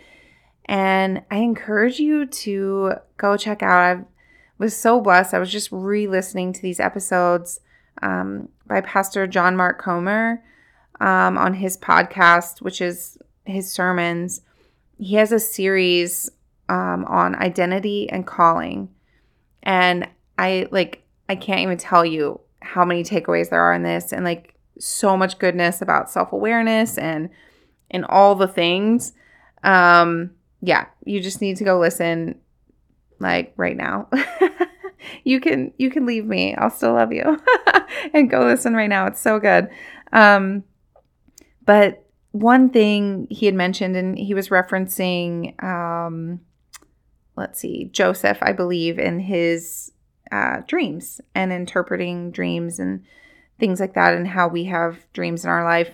And 0.66 1.22
I 1.31 1.37
encourage 1.38 1.98
you 2.00 2.26
to 2.26 2.94
go 3.16 3.37
check 3.37 3.62
out. 3.62 3.98
I 3.98 4.05
was 4.59 4.76
so 4.76 5.00
blessed. 5.00 5.33
I 5.33 5.38
was 5.38 5.50
just 5.50 5.70
re 5.70 6.07
listening 6.07 6.52
to 6.52 6.62
these 6.62 6.81
episodes 6.81 7.61
um, 8.02 8.48
by 8.66 8.81
Pastor 8.81 9.26
John 9.26 9.57
Mark 9.57 9.81
Comer 9.81 10.42
um, 11.00 11.38
on 11.38 11.55
his 11.55 11.76
podcast, 11.76 12.61
which 12.61 12.81
is 12.81 13.16
his 13.44 13.70
sermons. 13.70 14.42
He 14.98 15.14
has 15.16 15.33
a 15.33 15.38
series 15.38 16.31
um, 16.68 17.05
on 17.05 17.37
identity 17.37 18.09
and 18.11 18.26
calling. 18.26 18.88
And 19.62 20.09
I 20.38 20.68
like, 20.70 21.02
I 21.29 21.37
can't 21.37 21.61
even 21.61 21.79
tell 21.79 22.05
you 22.05 22.40
how 22.61 22.85
many 22.85 23.05
takeaways 23.05 23.50
there 23.50 23.61
are 23.61 23.72
in 23.72 23.83
this 23.83 24.12
and 24.12 24.24
like 24.24 24.55
so 24.79 25.16
much 25.16 25.38
goodness 25.38 25.81
about 25.81 26.11
self 26.11 26.33
awareness 26.33 26.98
and, 26.98 27.31
and 27.90 28.05
all 28.07 28.35
the 28.35 28.48
things. 28.48 29.12
Um, 29.62 30.33
yeah, 30.66 30.87
you 31.05 31.20
just 31.20 31.40
need 31.40 31.57
to 31.59 31.64
go 31.64 31.79
listen 31.79 32.40
like 33.18 33.52
right 33.57 33.76
now. 33.76 34.09
you 35.24 35.40
can 35.40 35.72
you 35.79 35.90
can 35.90 36.07
leave 36.07 36.26
me. 36.26 36.55
I'll 36.57 36.70
still 36.70 36.94
love 36.94 37.12
you. 37.12 37.40
and 38.14 38.29
go 38.29 38.40
listen 38.40 38.74
right 38.74 38.88
now. 38.88 39.07
It's 39.07 39.20
so 39.20 39.38
good. 39.38 39.68
Um 40.12 40.64
but 41.64 42.05
one 42.33 42.68
thing 42.70 43.29
he 43.31 43.46
had 43.46 43.55
mentioned 43.55 43.96
and 43.96 44.18
he 44.18 44.35
was 44.35 44.48
referencing 44.48 45.62
um 45.62 46.40
let's 47.37 47.61
see, 47.61 47.90
Joseph, 47.92 48.38
I 48.40 48.52
believe, 48.52 48.98
in 48.98 49.20
his 49.20 49.92
uh, 50.33 50.62
dreams 50.66 51.20
and 51.35 51.52
interpreting 51.52 52.31
dreams 52.31 52.79
and 52.79 53.05
things 53.61 53.79
like 53.79 53.94
that, 53.94 54.14
and 54.14 54.26
how 54.26 54.48
we 54.48 54.64
have 54.64 55.07
dreams 55.12 55.44
in 55.44 55.50
our 55.50 55.64
life. 55.64 55.90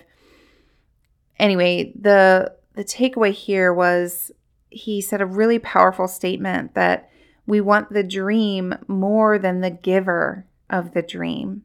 Anyway, 1.37 1.93
the 1.99 2.53
the 2.75 2.83
takeaway 2.83 3.31
here 3.31 3.73
was 3.73 4.31
he 4.73 5.01
said 5.01 5.21
a 5.21 5.25
really 5.25 5.59
powerful 5.59 6.07
statement 6.07 6.73
that 6.73 7.09
we 7.45 7.61
want 7.61 7.91
the 7.91 8.03
dream 8.03 8.75
more 8.87 9.37
than 9.37 9.61
the 9.61 9.69
giver 9.69 10.45
of 10.69 10.93
the 10.93 11.01
dream. 11.01 11.63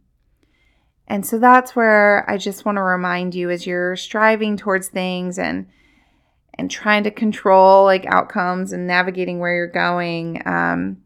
And 1.06 1.24
so 1.24 1.38
that's 1.38 1.74
where 1.74 2.28
I 2.28 2.36
just 2.36 2.64
want 2.64 2.76
to 2.76 2.82
remind 2.82 3.34
you 3.34 3.50
as 3.50 3.66
you're 3.66 3.96
striving 3.96 4.56
towards 4.56 4.88
things 4.88 5.38
and 5.38 5.66
and 6.54 6.70
trying 6.70 7.04
to 7.04 7.10
control 7.10 7.84
like 7.84 8.04
outcomes 8.06 8.72
and 8.72 8.86
navigating 8.86 9.38
where 9.38 9.54
you're 9.54 9.68
going 9.68 10.42
um, 10.44 11.00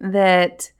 that 0.00 0.72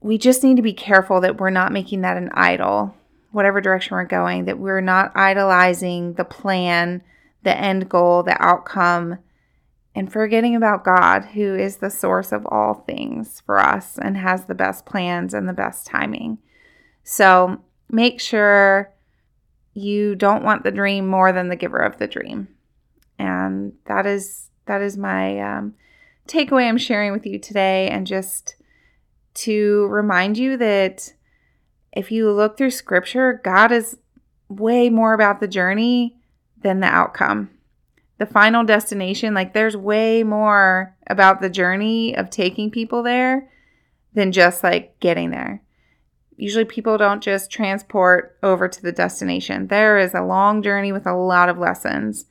we 0.00 0.16
just 0.18 0.44
need 0.44 0.56
to 0.56 0.62
be 0.62 0.72
careful 0.72 1.20
that 1.20 1.40
we're 1.40 1.50
not 1.50 1.72
making 1.72 2.02
that 2.02 2.16
an 2.16 2.30
idol 2.32 2.94
whatever 3.32 3.60
direction 3.60 3.96
we're 3.96 4.04
going 4.04 4.44
that 4.44 4.58
we're 4.58 4.80
not 4.80 5.10
idolizing 5.16 6.14
the 6.14 6.24
plan 6.24 7.02
the 7.44 7.56
end 7.56 7.88
goal 7.88 8.22
the 8.22 8.40
outcome 8.42 9.18
and 9.94 10.12
forgetting 10.12 10.56
about 10.56 10.84
god 10.84 11.24
who 11.34 11.54
is 11.54 11.76
the 11.76 11.90
source 11.90 12.32
of 12.32 12.46
all 12.46 12.74
things 12.74 13.40
for 13.46 13.58
us 13.58 13.98
and 13.98 14.16
has 14.16 14.44
the 14.44 14.54
best 14.54 14.84
plans 14.84 15.32
and 15.32 15.48
the 15.48 15.52
best 15.52 15.86
timing 15.86 16.38
so 17.04 17.60
make 17.90 18.20
sure 18.20 18.94
you 19.74 20.14
don't 20.14 20.44
want 20.44 20.62
the 20.62 20.70
dream 20.70 21.06
more 21.06 21.32
than 21.32 21.48
the 21.48 21.56
giver 21.56 21.78
of 21.78 21.98
the 21.98 22.06
dream. 22.06 22.48
And 23.18 23.74
that 23.86 24.06
is 24.06 24.50
that 24.66 24.80
is 24.80 24.96
my 24.96 25.38
um, 25.40 25.74
takeaway 26.26 26.68
I'm 26.68 26.78
sharing 26.78 27.12
with 27.12 27.26
you 27.26 27.38
today, 27.38 27.88
and 27.88 28.06
just 28.06 28.56
to 29.34 29.86
remind 29.88 30.38
you 30.38 30.56
that 30.56 31.12
if 31.92 32.10
you 32.10 32.30
look 32.30 32.56
through 32.56 32.70
Scripture, 32.70 33.40
God 33.44 33.72
is 33.72 33.98
way 34.48 34.88
more 34.90 35.12
about 35.12 35.40
the 35.40 35.48
journey 35.48 36.16
than 36.64 36.80
the 36.80 36.88
outcome. 36.88 37.50
The 38.18 38.26
final 38.26 38.64
destination, 38.64 39.34
like 39.34 39.54
there's 39.54 39.76
way 39.76 40.24
more 40.24 40.96
about 41.06 41.40
the 41.40 41.50
journey 41.50 42.16
of 42.16 42.30
taking 42.30 42.72
people 42.72 43.04
there 43.04 43.48
than 44.14 44.32
just 44.32 44.64
like 44.64 44.98
getting 44.98 45.30
there 45.30 45.64
usually 46.36 46.64
people 46.64 46.98
don't 46.98 47.22
just 47.22 47.50
transport 47.50 48.36
over 48.42 48.68
to 48.68 48.82
the 48.82 48.92
destination. 48.92 49.68
There 49.68 49.98
is 49.98 50.14
a 50.14 50.22
long 50.22 50.62
journey 50.62 50.92
with 50.92 51.06
a 51.06 51.14
lot 51.14 51.48
of 51.48 51.58
lessons. 51.58 52.26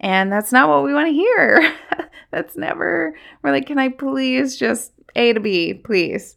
And 0.00 0.32
that's 0.32 0.52
not 0.52 0.68
what 0.68 0.84
we 0.84 0.94
want 0.94 1.08
to 1.08 1.12
hear. 1.12 1.74
that's 2.30 2.56
never 2.56 3.14
we're 3.42 3.52
like, 3.52 3.66
can 3.66 3.78
I 3.78 3.88
please 3.88 4.56
just 4.56 4.92
A 5.16 5.32
to 5.32 5.40
B, 5.40 5.74
please? 5.74 6.36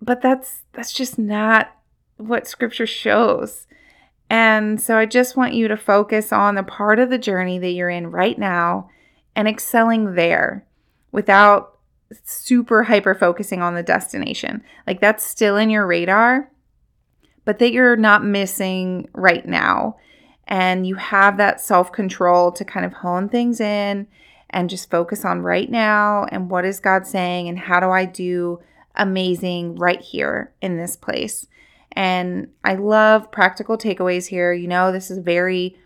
But 0.00 0.22
that's 0.22 0.62
that's 0.72 0.92
just 0.92 1.18
not 1.18 1.72
what 2.16 2.46
scripture 2.46 2.86
shows. 2.86 3.66
And 4.30 4.80
so 4.80 4.96
I 4.96 5.06
just 5.06 5.36
want 5.36 5.54
you 5.54 5.66
to 5.66 5.76
focus 5.76 6.32
on 6.32 6.54
the 6.54 6.62
part 6.62 7.00
of 7.00 7.10
the 7.10 7.18
journey 7.18 7.58
that 7.58 7.72
you're 7.72 7.90
in 7.90 8.12
right 8.12 8.38
now 8.38 8.88
and 9.34 9.48
excelling 9.48 10.14
there 10.14 10.64
without 11.10 11.78
super 12.22 12.84
hyper 12.84 13.14
focusing 13.14 13.60
on 13.60 13.74
the 13.74 13.82
destination. 13.82 14.62
Like 14.86 15.00
that's 15.00 15.26
still 15.26 15.56
in 15.56 15.68
your 15.68 15.84
radar, 15.84 16.48
but 17.44 17.58
that 17.58 17.72
you're 17.72 17.96
not 17.96 18.24
missing 18.24 19.08
right 19.12 19.46
now. 19.46 19.96
And 20.46 20.86
you 20.86 20.94
have 20.94 21.36
that 21.36 21.60
self 21.60 21.90
control 21.90 22.52
to 22.52 22.64
kind 22.64 22.86
of 22.86 22.92
hone 22.92 23.28
things 23.28 23.60
in 23.60 24.06
and 24.50 24.70
just 24.70 24.90
focus 24.90 25.24
on 25.24 25.42
right 25.42 25.70
now 25.70 26.26
and 26.30 26.50
what 26.50 26.64
is 26.64 26.80
God 26.80 27.04
saying 27.04 27.48
and 27.48 27.58
how 27.58 27.80
do 27.80 27.90
I 27.90 28.04
do 28.04 28.60
amazing 28.94 29.76
right 29.76 30.00
here 30.00 30.52
in 30.60 30.76
this 30.76 30.96
place. 30.96 31.46
And 31.92 32.48
I 32.64 32.74
love 32.74 33.32
practical 33.32 33.76
takeaways 33.76 34.26
here. 34.26 34.52
You 34.52 34.68
know, 34.68 34.92
this 34.92 35.10
is 35.10 35.18
very, 35.18 35.76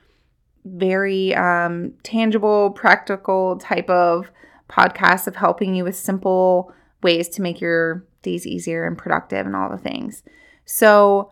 very 0.64 1.34
um, 1.34 1.94
tangible, 2.02 2.70
practical 2.70 3.58
type 3.58 3.88
of 3.88 4.30
podcast 4.68 5.26
of 5.26 5.36
helping 5.36 5.74
you 5.74 5.84
with 5.84 5.96
simple 5.96 6.72
ways 7.02 7.28
to 7.30 7.42
make 7.42 7.60
your 7.60 8.04
days 8.22 8.46
easier 8.46 8.84
and 8.86 8.98
productive 8.98 9.46
and 9.46 9.54
all 9.54 9.70
the 9.70 9.78
things. 9.78 10.22
So, 10.64 11.30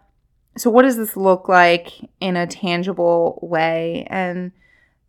so 0.57 0.71
what 0.71 0.83
does 0.83 0.97
this 0.97 1.17
look 1.17 1.49
like 1.49 1.93
in 2.21 2.37
a 2.37 2.47
tangible 2.47 3.39
way? 3.43 4.07
And 4.11 4.53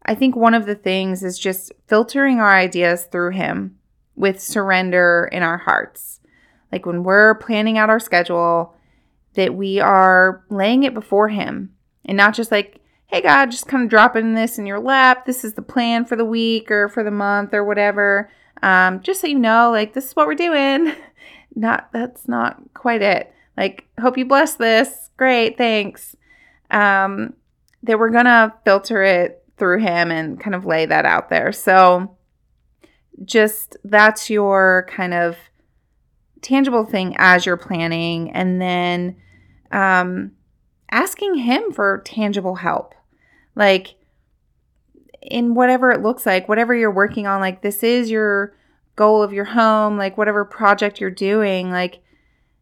I 0.05 0.15
think 0.15 0.35
one 0.35 0.53
of 0.53 0.65
the 0.65 0.75
things 0.75 1.23
is 1.23 1.37
just 1.37 1.71
filtering 1.87 2.39
our 2.39 2.55
ideas 2.55 3.05
through 3.05 3.31
him 3.31 3.77
with 4.15 4.41
surrender 4.41 5.29
in 5.31 5.43
our 5.43 5.57
hearts. 5.57 6.19
Like 6.71 6.85
when 6.85 7.03
we're 7.03 7.35
planning 7.35 7.77
out 7.77 7.89
our 7.89 7.99
schedule, 7.99 8.75
that 9.35 9.55
we 9.55 9.79
are 9.79 10.43
laying 10.49 10.83
it 10.83 10.93
before 10.93 11.29
him 11.29 11.73
and 12.05 12.17
not 12.17 12.33
just 12.33 12.51
like 12.51 12.79
hey, 13.13 13.21
God, 13.21 13.51
just 13.51 13.67
kind 13.67 13.83
of 13.83 13.91
dropping 13.91 14.33
this 14.33 14.57
in 14.57 14.65
your 14.65 14.79
lap. 14.79 15.27
This 15.27 15.43
is 15.43 15.53
the 15.53 15.61
plan 15.61 16.03
for 16.03 16.15
the 16.15 16.25
week 16.25 16.71
or 16.71 16.89
for 16.89 17.03
the 17.03 17.11
month 17.11 17.53
or 17.53 17.63
whatever. 17.63 18.31
Um, 18.63 19.01
just 19.01 19.21
so 19.21 19.27
you 19.27 19.37
know, 19.37 19.69
like, 19.69 19.93
this 19.93 20.07
is 20.07 20.15
what 20.15 20.25
we're 20.25 20.33
doing. 20.33 20.95
not, 21.55 21.89
that's 21.93 22.27
not 22.27 22.59
quite 22.73 23.03
it. 23.03 23.31
Like, 23.55 23.85
hope 24.01 24.17
you 24.17 24.25
bless 24.25 24.55
this. 24.55 25.11
Great, 25.15 25.59
thanks. 25.59 26.15
Um, 26.71 27.35
that 27.83 27.99
we're 27.99 28.09
going 28.09 28.25
to 28.25 28.51
filter 28.65 29.03
it 29.03 29.43
through 29.57 29.81
him 29.81 30.09
and 30.09 30.39
kind 30.39 30.55
of 30.55 30.65
lay 30.65 30.87
that 30.87 31.05
out 31.05 31.29
there. 31.29 31.51
So, 31.51 32.17
just 33.23 33.77
that's 33.83 34.27
your 34.31 34.87
kind 34.89 35.13
of 35.13 35.37
tangible 36.43 36.85
thing 36.85 37.15
as 37.17 37.45
you're 37.45 37.57
planning. 37.57 38.29
And 38.31 38.61
then, 38.61 39.15
um, 39.71 40.33
asking 40.91 41.35
him 41.35 41.71
for 41.71 42.03
tangible 42.05 42.55
help. 42.55 42.93
Like, 43.55 43.95
in 45.21 45.55
whatever 45.55 45.91
it 45.91 46.01
looks 46.01 46.25
like, 46.25 46.47
whatever 46.49 46.75
you're 46.75 46.91
working 46.91 47.25
on, 47.25 47.39
like, 47.41 47.61
this 47.61 47.81
is 47.81 48.11
your 48.11 48.55
goal 48.95 49.23
of 49.23 49.33
your 49.33 49.45
home, 49.45 49.97
like, 49.97 50.17
whatever 50.17 50.45
project 50.45 50.99
you're 50.99 51.09
doing, 51.09 51.71
like, 51.71 52.01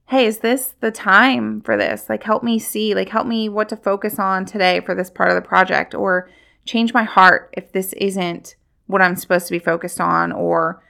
hey, 0.08 0.26
is 0.26 0.40
this 0.40 0.76
the 0.80 0.92
time 0.92 1.62
for 1.62 1.76
this? 1.76 2.08
Like, 2.08 2.24
help 2.24 2.44
me 2.44 2.60
see, 2.60 2.94
like, 2.94 3.10
help 3.10 3.26
me 3.26 3.50
what 3.50 3.68
to 3.70 3.76
focus 3.76 4.20
on 4.20 4.46
today 4.46 4.80
for 4.82 4.94
this 4.94 5.10
part 5.10 5.30
of 5.30 5.36
the 5.36 5.42
project, 5.42 5.96
or 5.96 6.30
change 6.66 6.94
my 6.94 7.04
heart 7.04 7.54
if 7.58 7.72
this 7.72 7.94
isn't 7.94 8.56
what 8.88 9.02
I'm 9.02 9.16
supposed 9.16 9.48
to 9.48 9.54
be 9.54 9.60
focused 9.60 10.00
on, 10.00 10.32
or 10.32 10.84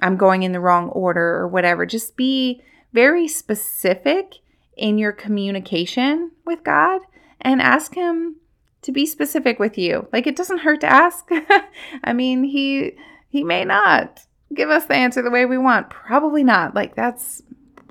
I'm 0.00 0.16
going 0.16 0.42
in 0.42 0.52
the 0.52 0.60
wrong 0.60 0.88
order, 0.90 1.36
or 1.36 1.48
whatever. 1.48 1.86
Just 1.86 2.16
be 2.16 2.62
very 2.92 3.28
specific 3.28 4.36
in 4.76 4.98
your 4.98 5.12
communication 5.12 6.32
with 6.44 6.62
God 6.64 7.02
and 7.40 7.62
ask 7.62 7.94
Him 7.94 8.36
to 8.82 8.92
be 8.92 9.06
specific 9.06 9.58
with 9.58 9.76
you. 9.76 10.08
Like 10.12 10.26
it 10.26 10.36
doesn't 10.36 10.58
hurt 10.58 10.80
to 10.82 10.86
ask. 10.86 11.28
I 12.04 12.12
mean, 12.12 12.44
he 12.44 12.92
he 13.28 13.42
may 13.42 13.64
not 13.64 14.20
give 14.54 14.70
us 14.70 14.84
the 14.86 14.94
answer 14.94 15.22
the 15.22 15.30
way 15.30 15.44
we 15.44 15.58
want. 15.58 15.90
Probably 15.90 16.44
not. 16.44 16.74
Like 16.74 16.94
that's 16.94 17.42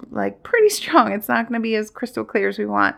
like 0.10 0.44
pretty 0.44 0.70
strong. 0.70 1.12
It's 1.12 1.28
not 1.28 1.48
going 1.48 1.60
to 1.60 1.63
be 1.63 1.76
as 1.76 1.89
crystal 1.89 2.24
clear 2.24 2.50
as 2.50 2.58
we 2.58 2.65
want. 2.65 2.96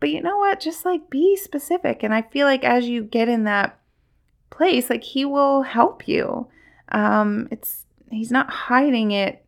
But 0.00 0.10
you 0.10 0.22
know 0.22 0.38
what? 0.38 0.60
Just 0.60 0.84
like 0.84 1.10
be 1.10 1.36
specific. 1.36 2.02
And 2.02 2.14
I 2.14 2.22
feel 2.22 2.46
like 2.46 2.64
as 2.64 2.88
you 2.88 3.02
get 3.02 3.28
in 3.28 3.44
that 3.44 3.78
place, 4.48 4.88
like 4.88 5.04
he 5.04 5.24
will 5.24 5.62
help 5.62 6.08
you. 6.08 6.48
Um, 6.88 7.48
it's 7.50 7.84
he's 8.18 8.30
not 8.30 8.50
hiding 8.50 9.10
it 9.10 9.44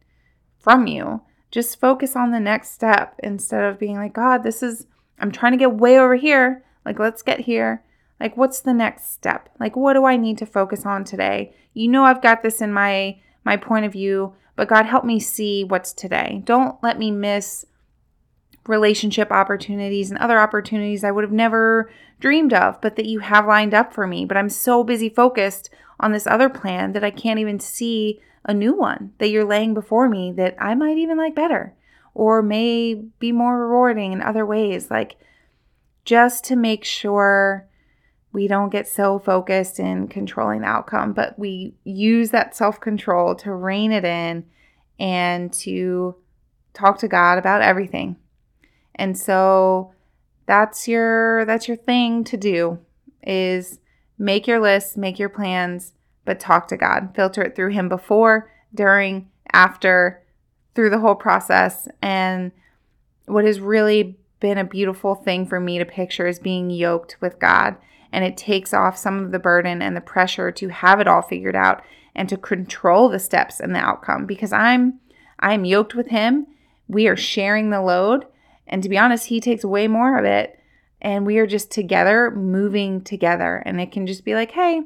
from 0.59 0.87
you. 0.87 1.23
Just 1.51 1.81
focus 1.81 2.17
on 2.17 2.31
the 2.31 2.41
next 2.41 2.71
step 2.71 3.15
instead 3.23 3.65
of 3.65 3.79
being 3.79 3.97
like, 3.97 4.15
God, 4.15 4.43
this 4.43 4.63
is 4.63 4.87
I'm 5.19 5.31
trying 5.33 5.53
to 5.53 5.59
get 5.59 5.75
way 5.75 5.99
over 5.99 6.17
here. 6.17 6.65
Like, 6.85 6.99
let's 6.99 7.23
get 7.23 7.41
here. 7.41 7.85
Like, 8.19 8.37
what's 8.37 8.61
the 8.61 8.75
next 8.75 9.13
step? 9.13 9.49
Like, 9.61 9.77
what 9.77 9.95
do 9.95 10.05
I 10.05 10.17
need 10.17 10.39
to 10.39 10.47
focus 10.47 10.87
on 10.87 11.05
today? 11.05 11.55
You 11.75 11.89
know, 11.89 12.05
I've 12.05 12.23
got 12.23 12.43
this 12.43 12.61
in 12.61 12.73
my 12.73 13.19
my 13.45 13.57
point 13.57 13.85
of 13.85 13.93
view, 13.93 14.35
but 14.55 14.69
God, 14.69 14.87
help 14.87 15.05
me 15.05 15.19
see 15.19 15.65
what's 15.65 15.93
today. 15.93 16.43
Don't 16.45 16.81
let 16.83 16.99
me 16.99 17.11
miss 17.11 17.67
relationship 18.67 19.33
opportunities 19.33 20.11
and 20.11 20.19
other 20.19 20.39
opportunities 20.39 21.03
I 21.03 21.11
would 21.11 21.25
have 21.25 21.33
never 21.33 21.91
dreamed 22.21 22.53
of, 22.53 22.81
but 22.81 22.95
that 22.97 23.07
you 23.07 23.19
have 23.19 23.47
lined 23.47 23.75
up 23.75 23.93
for 23.93 24.07
me. 24.07 24.25
But 24.25 24.37
I'm 24.37 24.49
so 24.49 24.85
busy 24.85 25.09
focused 25.09 25.71
on 25.99 26.13
this 26.13 26.27
other 26.27 26.49
plan 26.49 26.93
that 26.93 27.05
I 27.05 27.11
can't 27.11 27.41
even 27.41 27.59
see 27.59 28.21
a 28.45 28.55
new 28.55 28.75
one 28.75 29.13
that 29.19 29.29
you're 29.29 29.45
laying 29.45 29.75
before 29.75 30.09
me 30.09 30.33
that 30.33 30.57
I 30.59 30.75
might 30.75 30.99
even 30.99 31.17
like 31.17 31.35
better 31.35 31.75
or 32.15 32.43
may 32.43 32.95
be 32.95 33.33
more 33.33 33.59
rewarding 33.59 34.13
in 34.13 34.23
other 34.23 34.45
ways. 34.45 34.91
Like, 34.91 35.17
just 36.05 36.45
to 36.45 36.57
make 36.57 36.85
sure 36.85 37.69
we 38.33 38.49
don't 38.49 38.71
get 38.71 38.89
so 38.89 39.19
focused 39.19 39.79
in 39.79 40.09
controlling 40.09 40.63
the 40.63 40.67
outcome, 40.67 41.13
but 41.13 41.39
we 41.39 41.75
use 41.85 42.31
that 42.31 42.57
self 42.57 42.81
control 42.81 43.35
to 43.37 43.53
rein 43.53 43.93
it 43.93 44.05
in 44.05 44.45
and 44.99 45.53
to 45.53 46.17
talk 46.75 46.99
to 46.99 47.09
God 47.09 47.39
about 47.39 47.63
everything. 47.63 48.17
And 48.95 49.17
so 49.19 49.93
that's 50.47 50.89
your 50.89 51.45
that's 51.45 51.69
your 51.69 51.77
thing 51.77 52.25
to 52.25 52.37
do 52.37 52.79
is 53.23 53.79
make 54.19 54.47
your 54.47 54.61
list, 54.61 54.97
make 54.97 55.19
your 55.19 55.29
plans, 55.29 55.93
but 56.25 56.41
talk 56.41 56.69
to 56.69 56.77
God. 56.77 57.11
Filter 57.15 57.43
it 57.43 57.57
through 57.57 57.71
him 57.71 57.89
before, 57.89 58.51
during, 58.75 59.31
after, 59.53 60.23
through 60.75 60.91
the 60.91 61.01
whole 61.01 61.15
process. 61.15 61.89
And 62.01 62.53
what 63.27 63.45
has 63.45 63.61
really 63.61 64.19
been 64.41 64.59
a 64.59 64.65
beautiful 64.65 65.15
thing 65.15 65.47
for 65.47 65.61
me 65.61 65.79
to 65.79 65.85
picture 65.85 66.27
is 66.27 66.39
being 66.39 66.71
yoked 66.71 67.17
with 67.21 67.39
God. 67.39 67.77
And 68.13 68.25
it 68.25 68.37
takes 68.37 68.75
off 68.75 68.99
some 68.99 69.25
of 69.25 69.33
the 69.33 69.39
burden 69.39 69.81
and 69.81 69.97
the 69.97 70.01
pressure 70.01 70.51
to 70.53 70.69
have 70.69 71.01
it 71.01 71.09
all 71.09 71.23
figured 71.23 71.57
out 71.57 71.83
and 72.15 72.29
to 72.29 72.37
control 72.37 73.09
the 73.09 73.19
steps 73.19 73.59
and 73.59 73.75
the 73.75 73.81
outcome 73.81 74.27
because 74.27 74.53
I'm 74.53 75.01
I'm 75.39 75.65
yoked 75.65 75.95
with 75.95 76.09
him. 76.09 76.47
We 76.89 77.09
are 77.09 77.17
sharing 77.17 77.71
the 77.71 77.81
load 77.81 78.27
and 78.73 78.83
to 78.83 78.89
be 78.89 78.99
honest, 78.99 79.27
he 79.27 79.39
takes 79.39 79.65
way 79.65 79.87
more 79.87 80.19
of 80.19 80.25
it. 80.25 80.59
And 81.01 81.27
we 81.27 81.39
are 81.39 81.47
just 81.47 81.71
together, 81.71 82.31
moving 82.31 83.03
together. 83.03 83.63
And 83.67 83.81
it 83.81 83.93
can 83.93 84.07
just 84.07 84.25
be 84.25 84.35
like, 84.35 84.53
hey, 84.53 84.83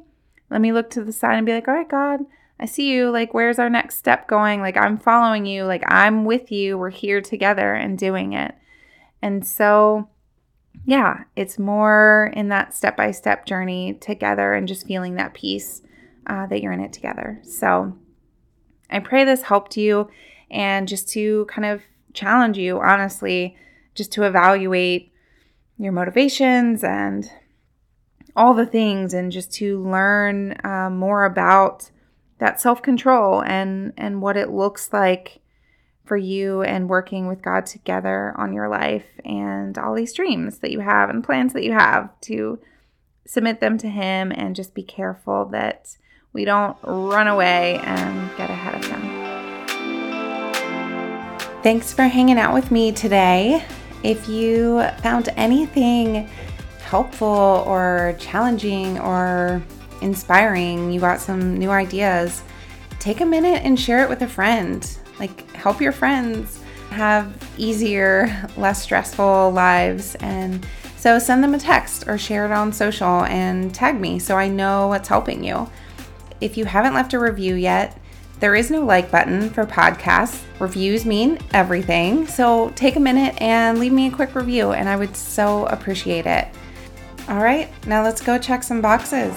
let 0.50 0.60
me 0.60 0.72
look 0.72 0.90
to 0.90 1.04
the 1.04 1.12
side 1.12 1.36
and 1.36 1.46
be 1.46 1.52
like, 1.52 1.68
all 1.68 1.74
right, 1.74 1.88
God, 1.88 2.20
I 2.58 2.66
see 2.66 2.90
you. 2.90 3.10
Like, 3.10 3.34
where's 3.34 3.58
our 3.58 3.70
next 3.70 3.96
step 3.96 4.28
going? 4.28 4.60
Like, 4.60 4.76
I'm 4.76 4.98
following 4.98 5.44
you. 5.46 5.64
Like, 5.64 5.82
I'm 5.86 6.24
with 6.24 6.50
you. 6.50 6.78
We're 6.78 6.90
here 6.90 7.20
together 7.20 7.74
and 7.74 7.98
doing 7.98 8.32
it. 8.32 8.54
And 9.20 9.46
so, 9.46 10.08
yeah, 10.84 11.24
it's 11.34 11.58
more 11.58 12.32
in 12.34 12.48
that 12.48 12.74
step 12.74 12.96
by 12.96 13.10
step 13.10 13.46
journey 13.46 13.94
together 13.94 14.54
and 14.54 14.68
just 14.68 14.86
feeling 14.86 15.16
that 15.16 15.34
peace 15.34 15.82
uh, 16.26 16.46
that 16.46 16.62
you're 16.62 16.72
in 16.72 16.80
it 16.80 16.92
together. 16.92 17.40
So, 17.42 17.96
I 18.90 19.00
pray 19.00 19.24
this 19.24 19.42
helped 19.42 19.76
you 19.76 20.08
and 20.50 20.86
just 20.86 21.08
to 21.08 21.44
kind 21.46 21.66
of 21.66 21.82
challenge 22.14 22.56
you, 22.56 22.80
honestly, 22.80 23.56
just 23.94 24.12
to 24.12 24.22
evaluate 24.22 25.12
your 25.78 25.92
motivations 25.92 26.84
and 26.84 27.30
all 28.36 28.54
the 28.54 28.66
things 28.66 29.14
and 29.14 29.32
just 29.32 29.52
to 29.54 29.82
learn 29.82 30.54
uh, 30.62 30.90
more 30.90 31.24
about 31.24 31.90
that 32.38 32.60
self-control 32.60 33.42
and 33.42 33.94
and 33.96 34.20
what 34.20 34.36
it 34.36 34.50
looks 34.50 34.92
like 34.92 35.40
for 36.04 36.16
you 36.16 36.62
and 36.62 36.88
working 36.88 37.26
with 37.26 37.42
God 37.42 37.66
together 37.66 38.32
on 38.36 38.52
your 38.52 38.68
life 38.68 39.06
and 39.24 39.76
all 39.76 39.94
these 39.94 40.12
dreams 40.12 40.58
that 40.58 40.70
you 40.70 40.80
have 40.80 41.10
and 41.10 41.24
plans 41.24 41.52
that 41.54 41.64
you 41.64 41.72
have 41.72 42.10
to 42.22 42.60
submit 43.26 43.60
them 43.60 43.76
to 43.78 43.88
him 43.88 44.30
and 44.30 44.54
just 44.54 44.74
be 44.74 44.84
careful 44.84 45.46
that 45.46 45.96
we 46.32 46.44
don't 46.44 46.76
run 46.84 47.26
away 47.26 47.80
and 47.82 48.36
get 48.36 48.50
ahead 48.50 48.74
of 48.74 48.84
him. 48.88 49.02
Thanks 51.62 51.92
for 51.92 52.02
hanging 52.02 52.38
out 52.38 52.54
with 52.54 52.70
me 52.70 52.92
today. 52.92 53.64
If 54.04 54.28
you 54.28 54.86
found 54.98 55.30
anything 55.36 56.30
helpful 56.86 57.64
or 57.66 58.14
challenging 58.18 58.98
or 59.00 59.60
inspiring, 60.02 60.92
you 60.92 61.00
got 61.00 61.20
some 61.20 61.58
new 61.58 61.70
ideas, 61.70 62.42
take 63.00 63.20
a 63.20 63.26
minute 63.26 63.62
and 63.64 63.78
share 63.78 64.02
it 64.04 64.08
with 64.08 64.22
a 64.22 64.28
friend. 64.28 64.96
Like, 65.18 65.50
help 65.52 65.80
your 65.80 65.92
friends 65.92 66.62
have 66.90 67.34
easier, 67.58 68.48
less 68.56 68.82
stressful 68.82 69.50
lives. 69.50 70.14
And 70.20 70.64
so 70.96 71.18
send 71.18 71.42
them 71.42 71.54
a 71.54 71.58
text 71.58 72.06
or 72.06 72.18
share 72.18 72.46
it 72.46 72.52
on 72.52 72.72
social 72.72 73.24
and 73.24 73.74
tag 73.74 74.00
me 74.00 74.18
so 74.18 74.36
I 74.36 74.48
know 74.48 74.88
what's 74.88 75.08
helping 75.08 75.42
you. 75.42 75.68
If 76.40 76.56
you 76.56 76.66
haven't 76.66 76.94
left 76.94 77.14
a 77.14 77.18
review 77.18 77.54
yet, 77.56 77.98
there 78.38 78.54
is 78.54 78.70
no 78.70 78.84
like 78.84 79.10
button 79.10 79.50
for 79.50 79.64
podcasts. 79.64 80.42
Reviews 80.60 81.06
mean 81.06 81.38
everything. 81.52 82.26
So 82.26 82.70
take 82.76 82.96
a 82.96 83.00
minute 83.00 83.40
and 83.40 83.78
leave 83.78 83.92
me 83.92 84.08
a 84.08 84.10
quick 84.10 84.34
review, 84.34 84.72
and 84.72 84.88
I 84.88 84.96
would 84.96 85.16
so 85.16 85.64
appreciate 85.66 86.26
it. 86.26 86.46
All 87.28 87.38
right, 87.38 87.68
now 87.86 88.04
let's 88.04 88.20
go 88.20 88.38
check 88.38 88.62
some 88.62 88.80
boxes. 88.80 89.34